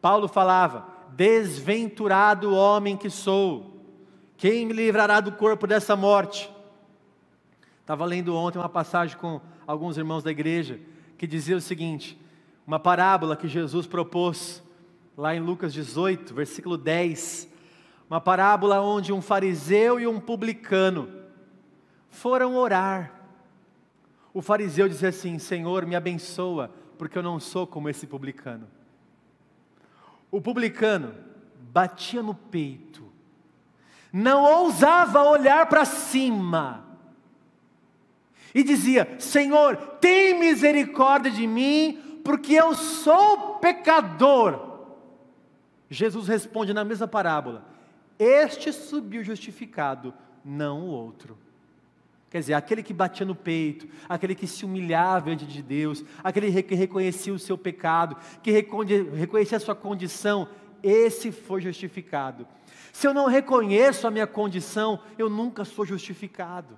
[0.00, 3.80] Paulo falava: Desventurado homem que sou,
[4.36, 6.50] quem me livrará do corpo dessa morte?
[7.80, 10.80] Estava lendo ontem uma passagem com alguns irmãos da igreja
[11.16, 12.18] que dizia o seguinte:
[12.66, 14.62] uma parábola que Jesus propôs
[15.16, 17.48] lá em Lucas 18, versículo 10.
[18.10, 21.23] Uma parábola onde um fariseu e um publicano
[22.14, 23.12] foram orar.
[24.32, 28.68] O fariseu dizia assim: Senhor, me abençoa, porque eu não sou como esse publicano.
[30.30, 31.14] O publicano
[31.72, 33.04] batia no peito,
[34.12, 36.84] não ousava olhar para cima,
[38.54, 44.72] e dizia: Senhor, tem misericórdia de mim, porque eu sou pecador.
[45.90, 47.64] Jesus responde na mesma parábola:
[48.18, 51.38] Este subiu justificado, não o outro.
[52.34, 56.64] Quer dizer, aquele que batia no peito, aquele que se humilhava diante de Deus, aquele
[56.64, 60.48] que reconhecia o seu pecado, que reconhecia a sua condição,
[60.82, 62.44] esse foi justificado.
[62.92, 66.76] Se eu não reconheço a minha condição, eu nunca sou justificado.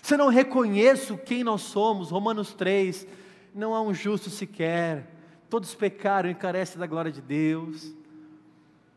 [0.00, 3.06] Se eu não reconheço quem nós somos, Romanos 3,
[3.54, 5.12] não há um justo sequer,
[5.50, 7.92] todos pecaram e carecem da glória de Deus.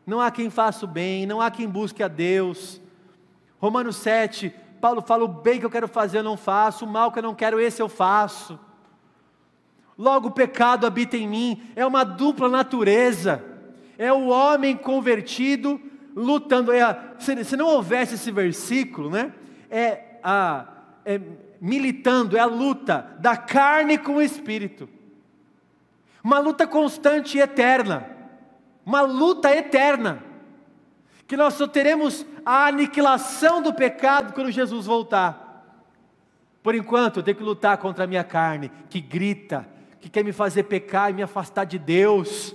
[0.06, 2.80] Não há quem faça o bem, não há quem busque a Deus.
[3.60, 7.12] Romanos 7, Paulo fala: o bem que eu quero fazer eu não faço, o mal
[7.12, 8.58] que eu não quero, esse eu faço.
[9.96, 13.44] Logo o pecado habita em mim, é uma dupla natureza,
[13.96, 15.80] é o homem convertido
[16.16, 16.72] lutando.
[16.72, 19.32] É a, se, se, não houvesse esse versículo, né,
[19.70, 20.66] é, a,
[21.04, 21.20] é
[21.60, 24.88] militando, é a luta da carne com o espírito,
[26.24, 28.04] uma luta constante e eterna,
[28.84, 30.31] uma luta eterna
[31.26, 35.42] que nós só teremos a aniquilação do pecado quando Jesus voltar.
[36.62, 39.66] Por enquanto, eu tenho que lutar contra a minha carne, que grita,
[40.00, 42.54] que quer me fazer pecar e me afastar de Deus.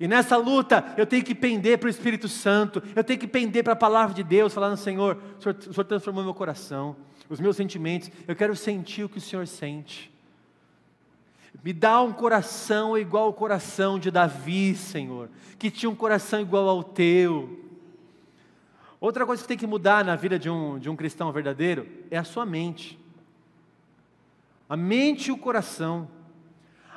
[0.00, 3.64] E nessa luta, eu tenho que pender para o Espírito Santo, eu tenho que pender
[3.64, 6.96] para a palavra de Deus, falando: Senhor, o Senhor, o Senhor transformou meu coração,
[7.28, 10.10] os meus sentimentos, eu quero sentir o que o Senhor sente.
[11.62, 16.68] Me dá um coração igual ao coração de Davi, Senhor, que tinha um coração igual
[16.68, 17.64] ao teu.
[19.00, 22.18] Outra coisa que tem que mudar na vida de um, de um cristão verdadeiro é
[22.18, 22.98] a sua mente.
[24.68, 26.08] A mente e o coração.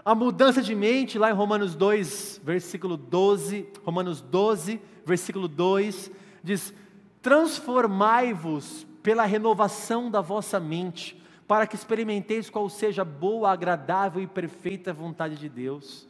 [0.04, 6.12] A mudança de mente, lá em Romanos 2, versículo 12, Romanos 12, versículo 2,
[6.44, 6.74] diz:
[7.22, 11.21] Transformai-vos pela renovação da vossa mente
[11.52, 16.08] para que experimenteis qual seja a boa, agradável e perfeita vontade de Deus.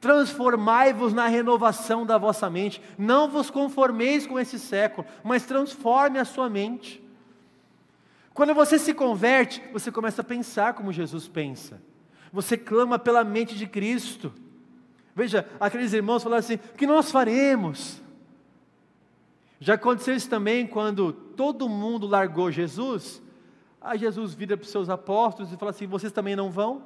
[0.00, 6.24] Transformai-vos na renovação da vossa mente, não vos conformeis com esse século, mas transforme a
[6.24, 7.00] sua mente.
[8.32, 11.80] Quando você se converte, você começa a pensar como Jesus pensa,
[12.32, 14.32] você clama pela mente de Cristo.
[15.14, 18.02] Veja, aqueles irmãos falaram assim: o que nós faremos?
[19.60, 23.22] Já aconteceu isso também quando todo mundo largou Jesus
[23.84, 26.82] Aí Jesus vira para os seus apóstolos e fala assim: Vocês também não vão?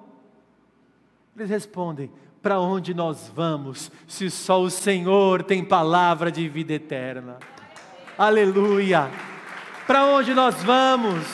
[1.37, 2.11] Eles respondem:
[2.43, 7.39] Para onde nós vamos, se só o Senhor tem palavra de vida eterna?
[8.19, 9.09] Aleluia!
[9.87, 11.25] Para onde nós vamos?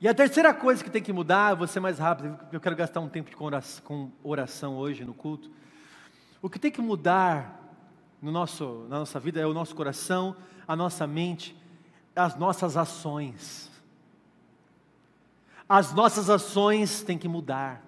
[0.00, 3.00] E a terceira coisa que tem que mudar, vou ser mais rápido, eu quero gastar
[3.00, 3.30] um tempo
[3.84, 5.48] com oração hoje no culto.
[6.42, 7.67] O que tem que mudar
[8.20, 11.56] no nosso, na nossa vida é o nosso coração, a nossa mente,
[12.14, 13.70] as nossas ações.
[15.68, 17.84] As nossas ações têm que mudar.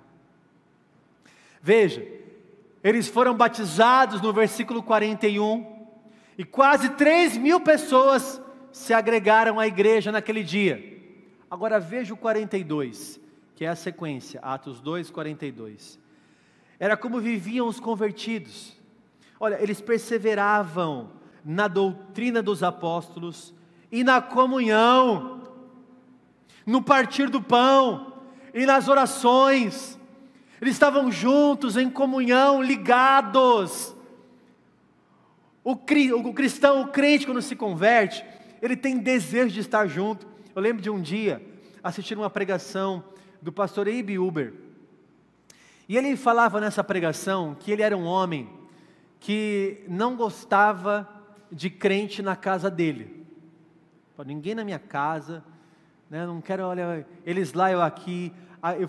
[1.60, 2.06] Veja,
[2.82, 5.80] eles foram batizados no versículo 41,
[6.38, 8.40] e quase 3 mil pessoas
[8.72, 10.98] se agregaram à igreja naquele dia.
[11.50, 13.20] Agora veja o 42,
[13.56, 15.98] que é a sequência, Atos 2, 42.
[16.78, 18.79] Era como viviam os convertidos
[19.42, 23.54] Olha, eles perseveravam na doutrina dos apóstolos
[23.90, 25.40] e na comunhão,
[26.66, 28.20] no partir do pão
[28.52, 29.98] e nas orações.
[30.60, 33.96] Eles estavam juntos em comunhão, ligados.
[35.64, 38.22] O, cristão, o crente, quando se converte,
[38.60, 40.26] ele tem desejo de estar junto.
[40.54, 41.42] Eu lembro de um dia,
[41.82, 43.02] assistindo uma pregação
[43.40, 44.52] do pastor Abe Uber.
[45.88, 48.59] E ele falava nessa pregação que ele era um homem
[49.20, 51.08] que não gostava
[51.52, 53.20] de crente na casa dele.
[54.26, 55.42] Ninguém na minha casa,
[56.10, 56.26] né?
[56.26, 58.32] não quero, olha, eles lá, eu aqui.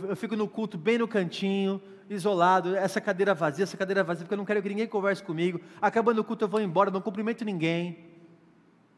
[0.09, 4.33] Eu fico no culto bem no cantinho, isolado, essa cadeira vazia, essa cadeira vazia, porque
[4.33, 5.61] eu não quero que ninguém converse comigo.
[5.81, 7.99] Acabando o culto, eu vou embora, não cumprimento ninguém.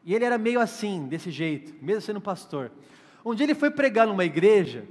[0.04, 2.72] E ele era meio assim, desse jeito, mesmo sendo pastor.
[3.24, 4.84] Um dia ele foi pregar numa igreja,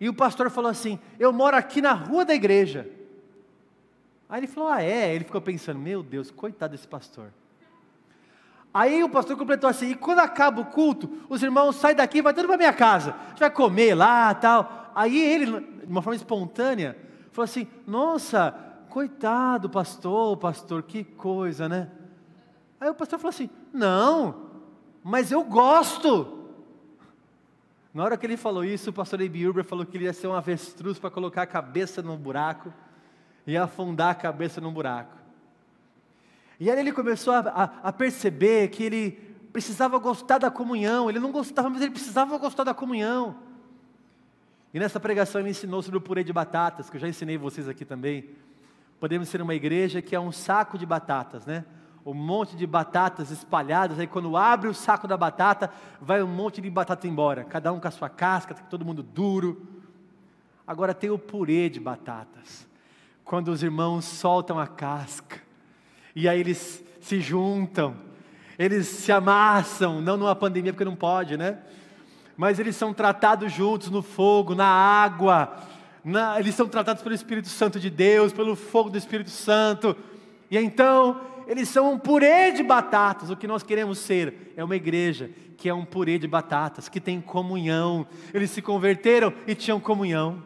[0.00, 2.88] e o pastor falou assim: Eu moro aqui na rua da igreja.
[4.30, 5.12] Aí ele falou: Ah, é?
[5.12, 7.32] Ele ficou pensando: Meu Deus, coitado desse pastor.
[8.72, 12.22] Aí o pastor completou assim: E quando acaba o culto, os irmãos saem daqui e
[12.22, 13.16] vai tudo para minha casa.
[13.26, 14.92] A gente vai comer lá tal.
[14.94, 16.96] Aí ele, de uma forma espontânea,
[17.32, 18.52] falou assim: Nossa,
[18.88, 21.90] coitado, pastor, pastor, que coisa, né?
[22.80, 24.48] Aí o pastor falou assim: Não,
[25.02, 26.38] mas eu gosto.
[27.92, 30.28] Na hora que ele falou isso, o pastor Ebi Uber falou que ele ia ser
[30.28, 32.72] um avestruz para colocar a cabeça no buraco
[33.50, 35.16] e afundar a cabeça no buraco.
[36.58, 39.12] E aí ele começou a, a, a, perceber que ele
[39.52, 43.36] precisava gostar da comunhão, ele não gostava, mas ele precisava gostar da comunhão.
[44.72, 47.68] E nessa pregação ele ensinou sobre o purê de batatas, que eu já ensinei vocês
[47.68, 48.30] aqui também.
[49.00, 51.64] Podemos ser uma igreja que é um saco de batatas, né?
[52.04, 56.60] um monte de batatas espalhadas, aí quando abre o saco da batata, vai um monte
[56.60, 59.66] de batata embora, cada um com a sua casca, todo mundo duro.
[60.66, 62.66] Agora tem o purê de batatas,
[63.30, 65.38] quando os irmãos soltam a casca,
[66.16, 67.94] e aí eles se juntam,
[68.58, 71.58] eles se amassam, não numa pandemia porque não pode, né?
[72.36, 75.56] Mas eles são tratados juntos no fogo, na água,
[76.02, 79.96] na, eles são tratados pelo Espírito Santo de Deus, pelo fogo do Espírito Santo,
[80.50, 83.30] e então eles são um purê de batatas.
[83.30, 86.98] O que nós queremos ser é uma igreja que é um purê de batatas, que
[86.98, 88.04] tem comunhão.
[88.34, 90.42] Eles se converteram e tinham comunhão.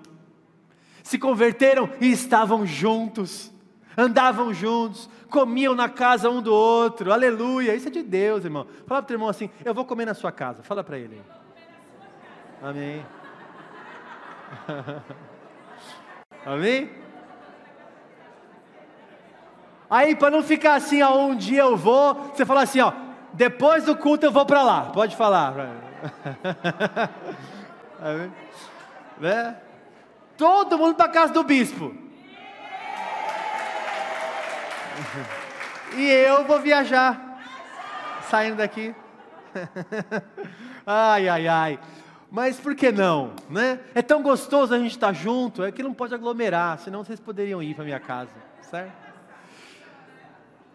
[1.05, 3.53] Se converteram e estavam juntos.
[3.97, 8.67] Andavam juntos, comiam na casa um do outro, aleluia, isso é de Deus, irmão.
[8.89, 11.23] Fala para o teu irmão assim: Eu vou comer na sua casa, fala para ele.
[12.61, 13.07] Amém.
[16.45, 16.91] Amém?
[19.89, 22.93] Aí, para não ficar assim, ó, um dia eu vou, você fala assim, ó,
[23.33, 24.87] depois do culto eu vou para lá.
[24.87, 25.55] Pode falar.
[29.21, 29.57] né?
[30.37, 31.95] Todo mundo para casa do bispo.
[35.97, 37.41] E eu vou viajar,
[38.29, 38.95] saindo daqui.
[40.87, 41.79] ai, ai, ai.
[42.31, 43.79] Mas por que não, né?
[43.95, 47.63] É tão gostoso a gente estar junto, é que não pode aglomerar, senão vocês poderiam
[47.63, 49.05] ir para minha casa, certo?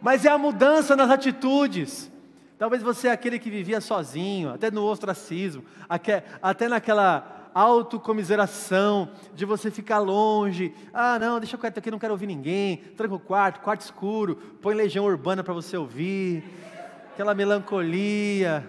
[0.02, 2.12] mas é a mudança nas atitudes.
[2.58, 5.64] Talvez você é aquele que vivia sozinho, até no ostracismo,
[6.42, 10.74] até naquela autocomiseração de você ficar longe.
[10.94, 12.78] Ah, não, deixa quieto aqui, não quero ouvir ninguém.
[12.78, 16.44] Tranca o quarto, quarto escuro, põe legião urbana para você ouvir.
[17.14, 18.66] Aquela melancolia,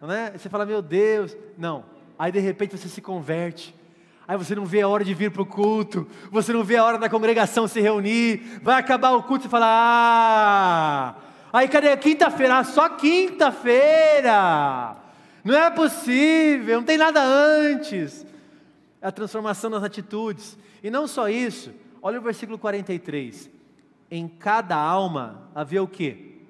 [0.00, 0.32] né?
[0.36, 1.84] Você fala, meu Deus, não.
[2.18, 3.74] Aí de repente você se converte.
[4.28, 6.84] Aí você não vê a hora de vir para o culto, você não vê a
[6.84, 11.14] hora da congregação se reunir, vai acabar o culto e fala: Ah,
[11.50, 12.58] aí cadê quinta-feira?
[12.58, 14.28] Ah, só quinta-feira,
[15.44, 18.26] não é possível, não tem nada antes.
[19.00, 21.72] É a transformação das atitudes, e não só isso,
[22.02, 23.48] olha o versículo 43:
[24.10, 26.46] Em cada alma havia o que?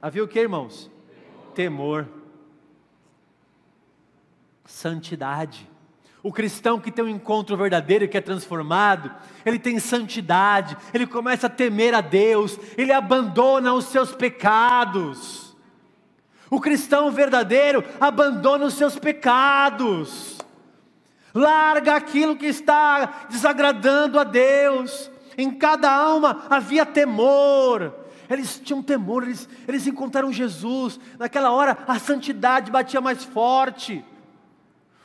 [0.00, 0.90] Havia o que, irmãos?
[1.54, 2.06] Temor,
[4.64, 5.68] santidade
[6.22, 9.10] o cristão que tem um encontro verdadeiro que é transformado,
[9.46, 15.47] ele tem santidade, ele começa a temer a Deus, ele abandona os seus pecados.
[16.50, 20.38] O cristão verdadeiro abandona os seus pecados,
[21.34, 25.10] larga aquilo que está desagradando a Deus.
[25.36, 27.94] Em cada alma havia temor,
[28.30, 30.98] eles tinham temor, eles, eles encontraram Jesus.
[31.18, 34.04] Naquela hora a santidade batia mais forte.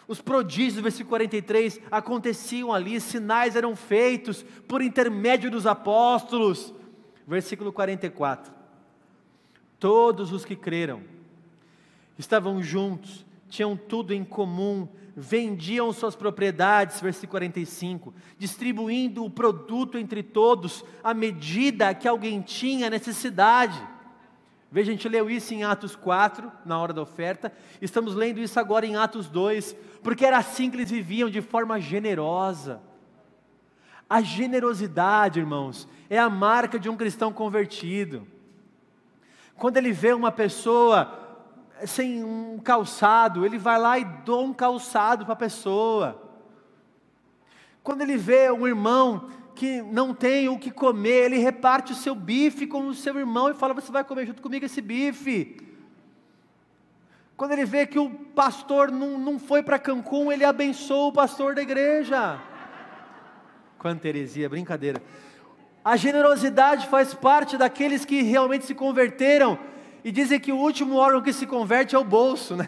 [0.07, 6.73] Os prodígios, versículo 43, aconteciam ali, sinais eram feitos por intermédio dos apóstolos.
[7.25, 8.51] Versículo 44.
[9.79, 11.12] Todos os que creram
[12.17, 20.23] estavam juntos, tinham tudo em comum, vendiam suas propriedades, versículo 45, distribuindo o produto entre
[20.23, 23.79] todos à medida que alguém tinha necessidade.
[24.71, 28.59] Veja, a gente leu isso em Atos 4, na hora da oferta, estamos lendo isso
[28.59, 32.81] agora em Atos 2, porque era assim que eles viviam, de forma generosa.
[34.09, 38.27] A generosidade, irmãos, é a marca de um cristão convertido.
[39.55, 41.22] Quando ele vê uma pessoa
[41.85, 46.21] sem um calçado, ele vai lá e dá um calçado para a pessoa.
[47.83, 52.15] Quando ele vê um irmão que não tem o que comer, ele reparte o seu
[52.15, 55.57] bife com o seu irmão e fala: Você vai comer junto comigo esse bife.
[57.35, 61.55] Quando ele vê que o pastor não, não foi para Cancún, ele abençoa o pastor
[61.55, 62.39] da igreja.
[63.77, 65.01] Quanta heresia, brincadeira.
[65.83, 69.59] A generosidade faz parte daqueles que realmente se converteram
[70.03, 72.67] e dizem que o último órgão que se converte é o bolso, né?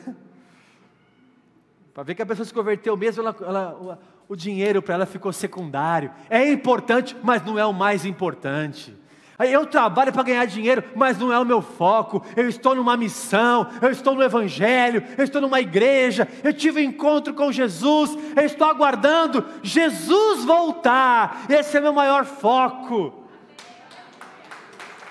[1.93, 5.31] Para ver que a pessoa se converteu mesmo, ela, ela, o dinheiro para ela ficou
[5.31, 6.11] secundário.
[6.29, 8.93] É importante, mas não é o mais importante.
[9.37, 12.25] Eu trabalho para ganhar dinheiro, mas não é o meu foco.
[12.37, 16.89] Eu estou numa missão, eu estou no Evangelho, eu estou numa igreja, eu tive um
[16.89, 21.45] encontro com Jesus, eu estou aguardando Jesus voltar.
[21.49, 23.25] Esse é meu maior foco.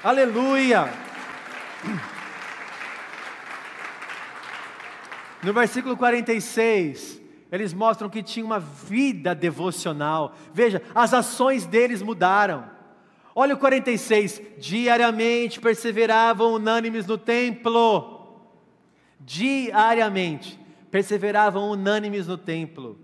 [0.02, 0.90] Aleluia.
[5.44, 7.20] No versículo 46,
[7.52, 10.34] eles mostram que tinha uma vida devocional.
[10.52, 12.64] Veja, as ações deles mudaram.
[13.34, 18.40] Olha o 46, diariamente perseveravam unânimes no templo.
[19.20, 20.58] Diariamente
[20.90, 22.98] perseveravam unânimes no templo.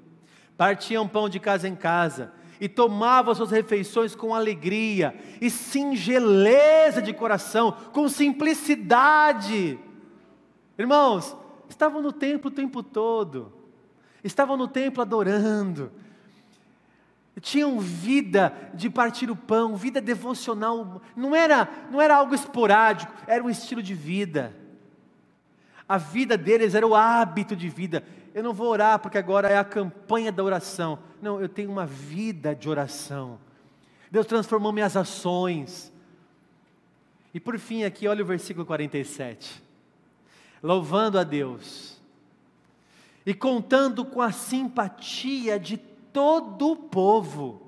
[0.56, 7.12] Partiam pão de casa em casa e tomavam suas refeições com alegria e singeleza de
[7.12, 9.78] coração, com simplicidade.
[10.78, 11.36] Irmãos,
[11.80, 13.50] estavam no templo o tempo todo,
[14.22, 15.90] estavam no templo adorando,
[17.40, 23.42] tinham vida de partir o pão, vida devocional, não era, não era algo esporádico, era
[23.42, 24.54] um estilo de vida.
[25.88, 28.04] A vida deles era o hábito de vida.
[28.34, 30.98] Eu não vou orar porque agora é a campanha da oração.
[31.22, 33.38] Não, eu tenho uma vida de oração.
[34.10, 35.90] Deus transformou minhas ações.
[37.32, 39.69] E por fim, aqui, olha o versículo 47
[40.62, 42.00] louvando a Deus
[43.24, 47.62] e contando com a simpatia de todo o povo.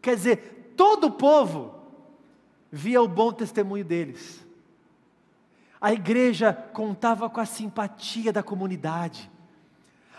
[0.00, 1.74] Quer dizer, todo o povo
[2.70, 4.44] via o bom testemunho deles.
[5.80, 9.28] A igreja contava com a simpatia da comunidade.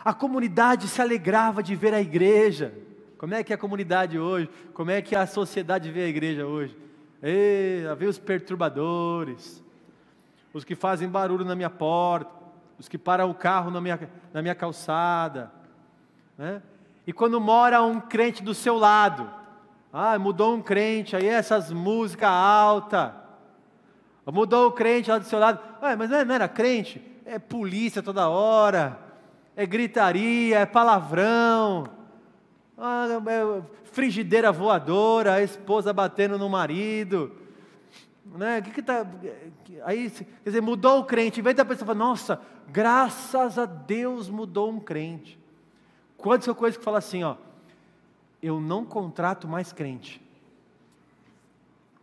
[0.04, 2.74] A comunidade se alegrava de ver a igreja.
[3.18, 4.50] Como é que é a comunidade hoje?
[4.74, 6.78] Como é que a sociedade vê a igreja hoje?
[7.22, 9.63] Ei, vê os perturbadores,
[10.54, 12.32] os que fazem barulho na minha porta,
[12.78, 15.52] os que param o carro na minha, na minha calçada.
[16.38, 16.62] Né?
[17.08, 19.30] E quando mora um crente do seu lado,
[19.92, 23.12] ah, mudou um crente, aí essas músicas altas,
[24.26, 28.30] mudou o crente lá do seu lado, ah, mas não era crente, é polícia toda
[28.30, 29.00] hora,
[29.56, 31.86] é gritaria, é palavrão,
[32.78, 37.32] ah, é frigideira voadora, a esposa batendo no marido,
[38.34, 38.62] né?
[38.62, 39.06] Que que tá,
[39.84, 41.40] aí, quer dizer, mudou o crente.
[41.40, 45.40] Em vez da pessoa falar, nossa, graças a Deus mudou um crente.
[46.18, 47.36] Quantas são coisas que falam assim, ó,
[48.42, 50.22] eu não contrato mais crente.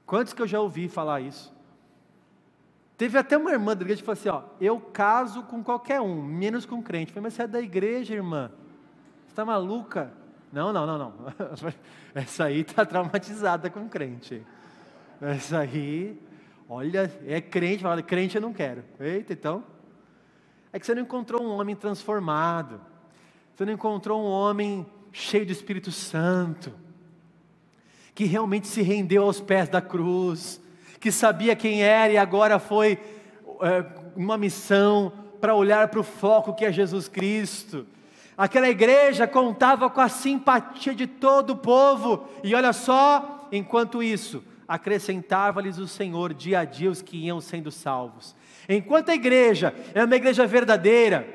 [0.06, 1.52] Quantos que eu já ouvi falar isso?
[2.96, 6.22] Teve até uma irmã da igreja que falou assim: ó, eu caso com qualquer um,
[6.22, 7.12] menos com crente.
[7.12, 8.50] Falei, mas você é da igreja, irmã?
[9.24, 10.12] Você está maluca?
[10.52, 11.12] Não, não, não, não.
[12.14, 14.44] Essa aí está traumatizada com crente.
[15.20, 16.18] Essa aí,
[16.68, 18.82] olha, é crente, fala, crente eu não quero.
[18.98, 19.62] Eita, então.
[20.72, 22.80] É que você não encontrou um homem transformado.
[23.54, 26.72] Você não encontrou um homem cheio do Espírito Santo.
[28.14, 30.60] Que realmente se rendeu aos pés da cruz.
[30.98, 32.98] Que sabia quem era e agora foi
[33.62, 33.84] é,
[34.16, 37.86] uma missão para olhar para o foco que é Jesus Cristo.
[38.36, 44.42] Aquela igreja contava com a simpatia de todo o povo, e olha só, enquanto isso,
[44.70, 48.36] acrescentava-lhes o Senhor dia a dia os que iam sendo salvos.
[48.68, 51.28] Enquanto a igreja é uma igreja verdadeira,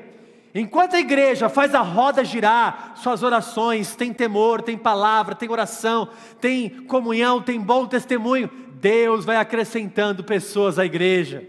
[0.54, 6.08] enquanto a igreja faz a roda girar, suas orações, tem temor, tem palavra, tem oração,
[6.40, 8.48] tem comunhão, tem bom testemunho,
[8.80, 11.44] Deus vai acrescentando pessoas à igreja.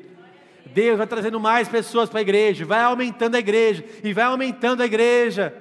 [0.65, 4.83] Deus vai trazendo mais pessoas para a igreja, vai aumentando a igreja e vai aumentando
[4.83, 5.55] a igreja.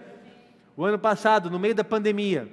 [0.77, 2.49] O ano passado, no meio da pandemia,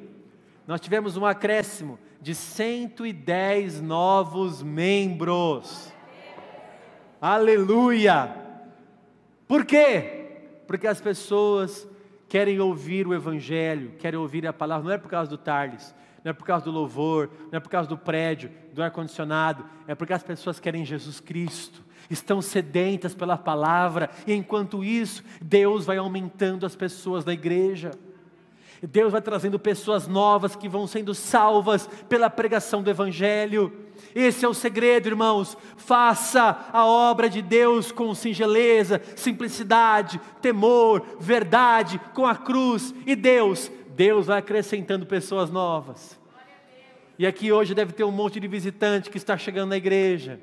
[0.68, 5.92] nós tivemos um acréscimo de 110 novos membros.
[7.20, 8.34] Aleluia!
[9.46, 10.62] Por quê?
[10.66, 11.86] Porque as pessoas
[12.30, 15.94] querem ouvir o Evangelho, querem ouvir a palavra, não é por causa do Tarles,
[16.24, 19.94] não é por causa do louvor, não é por causa do prédio, do ar-condicionado, é
[19.94, 25.98] porque as pessoas querem Jesus Cristo, estão sedentas pela palavra, e enquanto isso, Deus vai
[25.98, 27.92] aumentando as pessoas da igreja.
[28.88, 33.72] Deus vai trazendo pessoas novas que vão sendo salvas pela pregação do Evangelho.
[34.14, 35.58] Esse é o segredo, irmãos.
[35.78, 42.94] Faça a obra de Deus com singeleza, simplicidade, temor, verdade, com a cruz.
[43.06, 46.20] E Deus, Deus vai acrescentando pessoas novas.
[47.18, 50.42] E aqui hoje deve ter um monte de visitante que está chegando na igreja,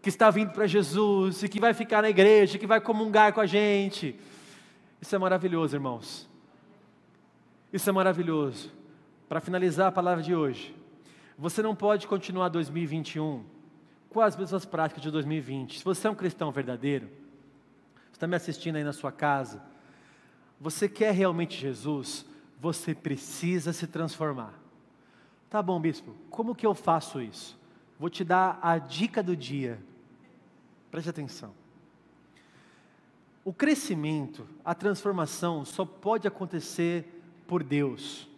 [0.00, 3.40] que está vindo para Jesus e que vai ficar na igreja, que vai comungar com
[3.40, 4.18] a gente.
[4.98, 6.29] Isso é maravilhoso, irmãos.
[7.72, 8.72] Isso é maravilhoso.
[9.28, 10.74] Para finalizar a palavra de hoje,
[11.38, 13.44] você não pode continuar 2021
[14.08, 15.78] com as mesmas práticas de 2020.
[15.78, 17.06] Se você é um cristão verdadeiro,
[18.08, 19.62] você está me assistindo aí na sua casa,
[20.60, 22.26] você quer realmente Jesus,
[22.58, 24.52] você precisa se transformar.
[25.48, 27.56] Tá bom, bispo, como que eu faço isso?
[28.00, 29.80] Vou te dar a dica do dia.
[30.90, 31.54] Preste atenção.
[33.44, 37.19] O crescimento, a transformação só pode acontecer
[37.50, 38.28] por Deus.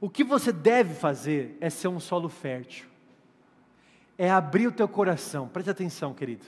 [0.00, 2.86] O que você deve fazer é ser um solo fértil.
[4.16, 6.46] É abrir o teu coração, preste atenção, querido.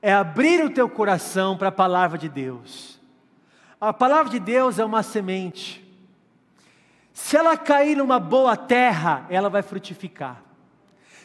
[0.00, 2.98] É abrir o teu coração para a palavra de Deus.
[3.78, 5.84] A palavra de Deus é uma semente.
[7.12, 10.42] Se ela cair numa boa terra, ela vai frutificar.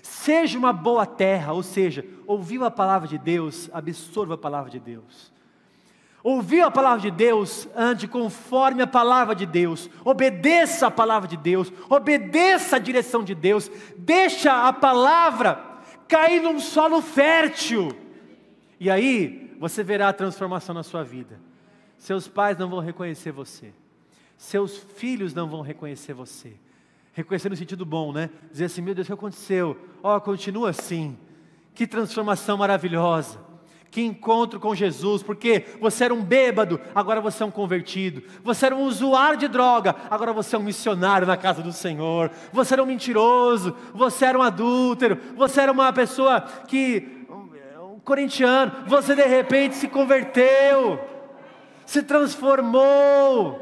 [0.04, 4.80] Seja uma boa terra, ou seja, ouviu a palavra de Deus, absorva a palavra de
[4.80, 5.32] Deus.
[6.32, 11.36] Ouviu a palavra de Deus, ande conforme a palavra de Deus, obedeça a palavra de
[11.36, 15.60] Deus, obedeça a direção de Deus, deixa a palavra
[16.08, 17.90] cair num solo fértil,
[18.80, 21.42] e aí você verá a transformação na sua vida.
[21.98, 23.74] Seus pais não vão reconhecer você,
[24.38, 26.54] seus filhos não vão reconhecer você.
[27.12, 28.30] Reconhecer no sentido bom, né?
[28.52, 29.76] Dizer assim: meu Deus, o que aconteceu?
[30.04, 31.18] Ó, oh, continua assim.
[31.74, 33.49] Que transformação maravilhosa
[33.92, 38.68] que encontro com Jesus, porque você era um bêbado, agora você é um convertido, você
[38.68, 42.76] era um usuário de droga, agora você é um missionário na casa do Senhor, você
[42.76, 49.16] era um mentiroso, você era um adúltero, você era uma pessoa que, um corintiano, você
[49.16, 51.00] de repente se converteu,
[51.86, 53.60] se transformou,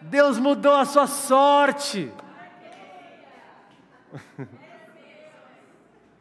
[0.00, 2.10] Deus mudou a sua sorte.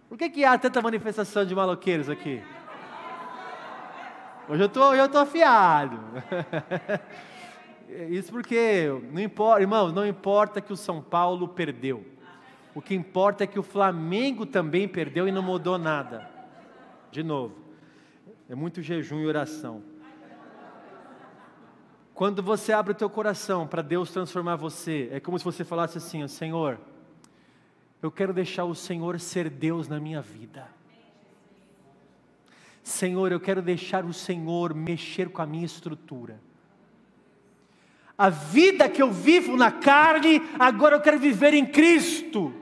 [0.10, 2.42] Por que, que há tanta manifestação de maloqueiros aqui?
[4.50, 6.00] Hoje eu tô, eu tô afiado.
[8.10, 12.04] Isso porque não importa, irmãos, não importa que o São Paulo perdeu.
[12.74, 16.28] O que importa é que o Flamengo também perdeu e não mudou nada.
[17.12, 17.56] De novo,
[18.50, 19.84] é muito jejum e oração.
[22.16, 26.00] Quando você abre o teu coração para Deus transformar você, é como se você falasse
[26.00, 26.80] assim: Senhor,
[28.02, 30.68] eu quero deixar o Senhor ser Deus na minha vida.
[32.82, 36.40] Senhor, eu quero deixar o Senhor mexer com a minha estrutura.
[38.18, 42.54] A vida que eu vivo na carne, agora eu quero viver em Cristo.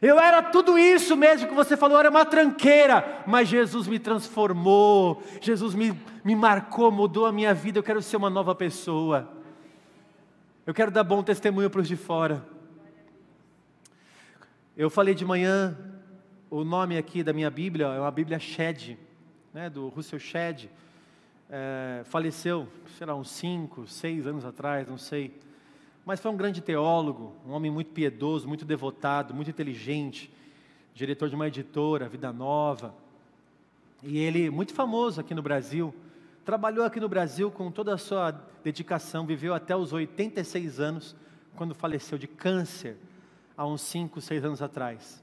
[0.00, 5.22] Eu era tudo isso mesmo que você falou, era uma tranqueira, mas Jesus me transformou,
[5.40, 7.78] Jesus me, me marcou, mudou a minha vida.
[7.78, 9.30] Eu quero ser uma nova pessoa.
[10.66, 12.53] Eu quero dar bom testemunho para os de fora.
[14.76, 15.78] Eu falei de manhã,
[16.50, 18.98] o nome aqui da minha Bíblia é uma Bíblia Shed,
[19.52, 20.68] né, do Russell Shedd.
[21.48, 22.66] É, faleceu,
[22.98, 25.38] sei lá, uns cinco, seis anos atrás, não sei.
[26.04, 30.28] Mas foi um grande teólogo, um homem muito piedoso, muito devotado, muito inteligente,
[30.92, 32.92] diretor de uma editora, Vida Nova.
[34.02, 35.94] E ele, muito famoso aqui no Brasil,
[36.44, 38.32] trabalhou aqui no Brasil com toda a sua
[38.64, 41.14] dedicação, viveu até os 86 anos,
[41.54, 42.96] quando faleceu de câncer
[43.56, 45.22] há uns 5, 6 anos atrás.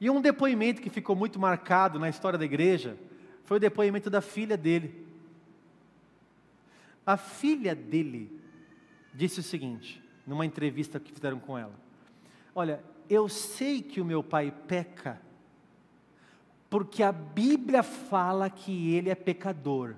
[0.00, 2.96] E um depoimento que ficou muito marcado na história da igreja
[3.44, 5.06] foi o depoimento da filha dele.
[7.04, 8.40] A filha dele
[9.12, 11.74] disse o seguinte, numa entrevista que fizeram com ela:
[12.54, 15.20] Olha, eu sei que o meu pai peca,
[16.70, 19.96] porque a Bíblia fala que ele é pecador,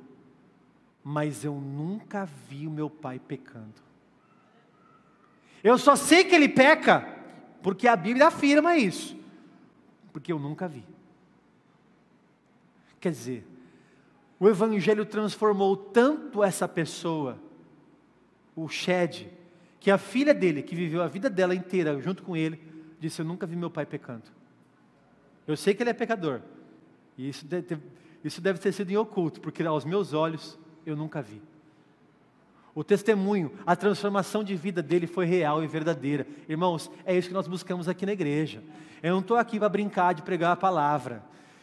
[1.05, 3.92] mas eu nunca vi o meu pai pecando.
[5.63, 7.07] Eu só sei que ele peca,
[7.63, 9.17] porque a Bíblia afirma isso,
[10.13, 10.85] porque eu nunca vi.
[13.01, 13.47] Quer dizer,
[14.39, 17.39] o Evangelho transformou tanto essa pessoa,
[18.57, 19.31] o Shed,
[19.79, 22.61] que a filha dele, que viveu a vida dela inteira junto com ele,
[22.99, 24.25] disse: Eu nunca vi meu pai pecando.
[25.47, 26.41] Eu sei que ele é pecador,
[27.17, 27.81] e isso deve ter,
[28.25, 31.43] isso deve ter sido em oculto, porque aos meus olhos eu nunca vi.
[32.75, 36.27] O testemunho, a transformação de vida dele foi real e verdadeira.
[36.49, 38.63] Irmãos, é isso que nós buscamos aqui na igreja.
[39.03, 41.23] Eu não estou aqui para brincar de pregar a palavra.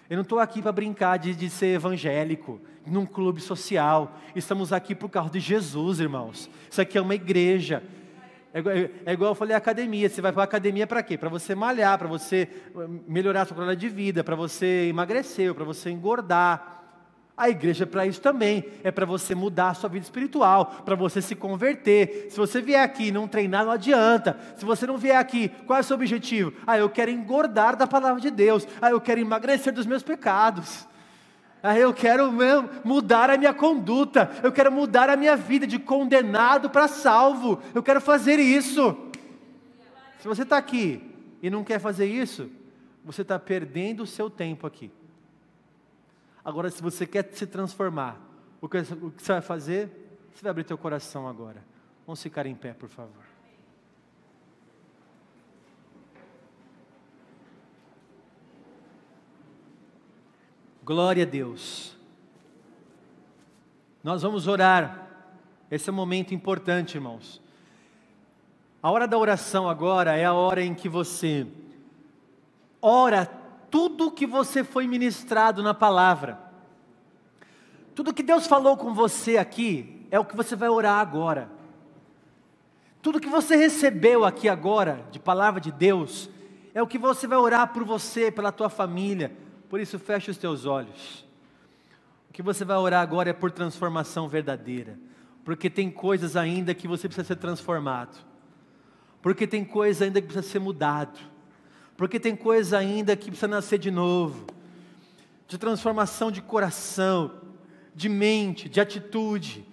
[0.09, 4.17] Eu não estou aqui para brincar de, de ser evangélico, num clube social.
[4.35, 6.49] Estamos aqui por causa de Jesus, irmãos.
[6.69, 7.83] Isso aqui é uma igreja.
[8.53, 10.09] É, é, é igual eu falei academia.
[10.09, 11.17] Você vai para a academia para quê?
[11.17, 12.47] Para você malhar, para você
[13.07, 16.78] melhorar a sua qualidade de vida, para você emagrecer, para você engordar.
[17.39, 20.93] A igreja é para isso também, é para você mudar a sua vida espiritual, para
[20.93, 22.27] você se converter.
[22.29, 24.37] Se você vier aqui e não treinar, não adianta.
[24.57, 26.51] Se você não vier aqui, qual é o seu objetivo?
[26.67, 28.67] Ah, eu quero engordar da palavra de Deus.
[28.81, 30.85] Ah, eu quero emagrecer dos meus pecados.
[31.63, 32.29] Ah, eu quero
[32.83, 34.29] mudar a minha conduta.
[34.43, 37.61] Eu quero mudar a minha vida de condenado para salvo.
[37.73, 38.97] Eu quero fazer isso.
[40.19, 41.01] Se você está aqui
[41.41, 42.49] e não quer fazer isso,
[43.01, 44.91] você está perdendo o seu tempo aqui.
[46.43, 48.19] Agora, se você quer se transformar,
[48.61, 49.89] o que, você vai fazer?
[50.33, 51.63] Você vai abrir teu coração agora.
[52.05, 53.23] Vamos ficar em pé, por favor.
[60.83, 61.95] Glória a Deus.
[64.03, 65.07] Nós vamos orar.
[65.69, 67.41] Esse é um momento importante, irmãos.
[68.81, 71.45] A hora da oração agora é a hora em que você
[72.81, 73.25] ora
[73.69, 76.39] tudo que você foi ministrado na palavra.
[77.95, 81.49] Tudo que Deus falou com você aqui é o que você vai orar agora.
[83.01, 86.29] Tudo que você recebeu aqui agora de palavra de Deus
[86.73, 89.31] é o que você vai orar por você, pela tua família.
[89.69, 91.25] Por isso feche os teus olhos.
[92.29, 94.97] O que você vai orar agora é por transformação verdadeira,
[95.43, 98.17] porque tem coisas ainda que você precisa ser transformado.
[99.21, 101.19] Porque tem coisa ainda que precisa ser mudado
[101.99, 104.45] porque tem coisa ainda que precisa nascer de novo,
[105.49, 107.29] de transformação de coração,
[107.93, 109.65] de mente, de atitude.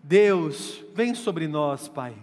[0.00, 2.14] Deus, vem sobre nós, Pai.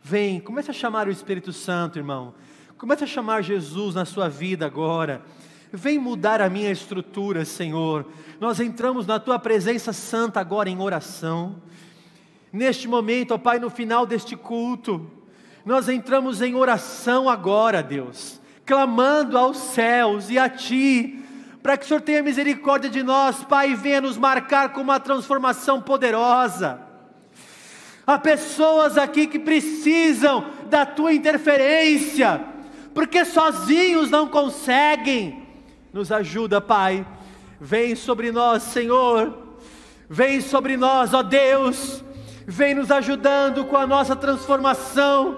[0.00, 2.34] Vem, comece a chamar o Espírito Santo, irmão.
[2.78, 5.22] Comece a chamar Jesus na sua vida agora.
[5.72, 8.06] Vem mudar a minha estrutura, Senhor.
[8.38, 11.60] Nós entramos na tua presença santa agora em oração.
[12.52, 15.04] Neste momento, ó Pai, no final deste culto,
[15.64, 18.38] nós entramos em oração agora, Deus
[18.70, 21.24] clamando aos céus e a Ti,
[21.60, 25.82] para que o Senhor tenha misericórdia de nós, Pai, venha nos marcar com uma transformação
[25.82, 26.80] poderosa.
[28.06, 32.40] Há pessoas aqui que precisam da Tua interferência,
[32.94, 35.42] porque sozinhos não conseguem.
[35.92, 37.04] Nos ajuda, Pai.
[37.60, 39.36] Vem sobre nós, Senhor.
[40.08, 42.04] Vem sobre nós, ó Deus.
[42.46, 45.36] Vem nos ajudando com a nossa transformação.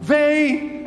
[0.00, 0.79] Vem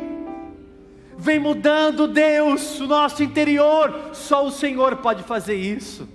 [1.24, 4.10] vem mudando, Deus, o nosso interior.
[4.12, 6.06] Só o Senhor pode fazer isso.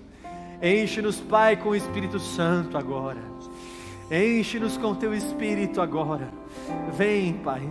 [0.62, 3.20] Enche-nos, Pai, com o Espírito Santo agora.
[4.12, 6.30] Enche-nos com teu Espírito agora.
[6.96, 7.68] Vem, Pai.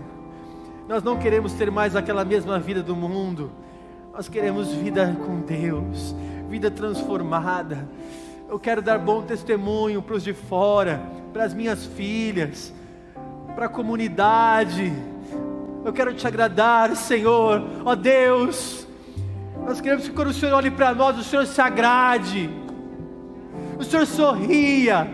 [0.89, 3.53] Nós não queremos ter mais aquela mesma vida do mundo.
[4.13, 6.17] Nós queremos vida com Deus,
[6.49, 7.89] vida transformada.
[8.49, 11.01] Eu quero dar bom testemunho para os de fora,
[11.33, 12.75] para as minhas filhas,
[13.55, 14.93] para a comunidade
[15.85, 18.87] eu quero te agradar, Senhor, ó Deus.
[19.65, 22.51] Nós queremos que quando o Senhor olhe para nós, o Senhor se agrade,
[23.79, 25.09] o Senhor sorria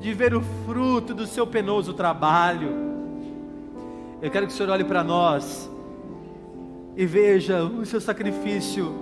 [0.00, 2.70] de ver o fruto do seu penoso trabalho.
[4.20, 5.70] Eu quero que o Senhor olhe para nós
[6.96, 8.94] e veja o seu sacrifício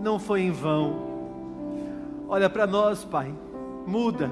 [0.00, 1.10] não foi em vão.
[2.28, 3.34] Olha para nós, Pai,
[3.86, 4.30] muda.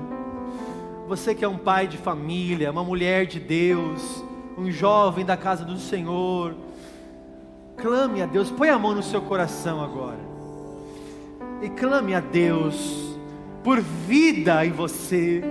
[1.06, 4.24] Você que é um pai de família, uma mulher de Deus,
[4.58, 6.54] um jovem da casa do Senhor.
[7.76, 10.18] Clame a Deus, põe a mão no seu coração agora.
[11.62, 13.16] E clame a Deus
[13.62, 15.42] por vida em você,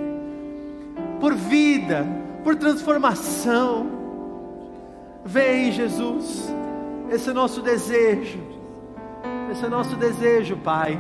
[1.22, 2.06] por vida,
[2.44, 3.88] por transformação.
[5.24, 6.54] Vem, Jesus,
[7.10, 8.40] esse é o nosso desejo,
[9.52, 11.00] esse é o nosso desejo, Pai,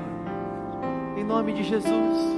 [1.18, 2.37] em nome de Jesus.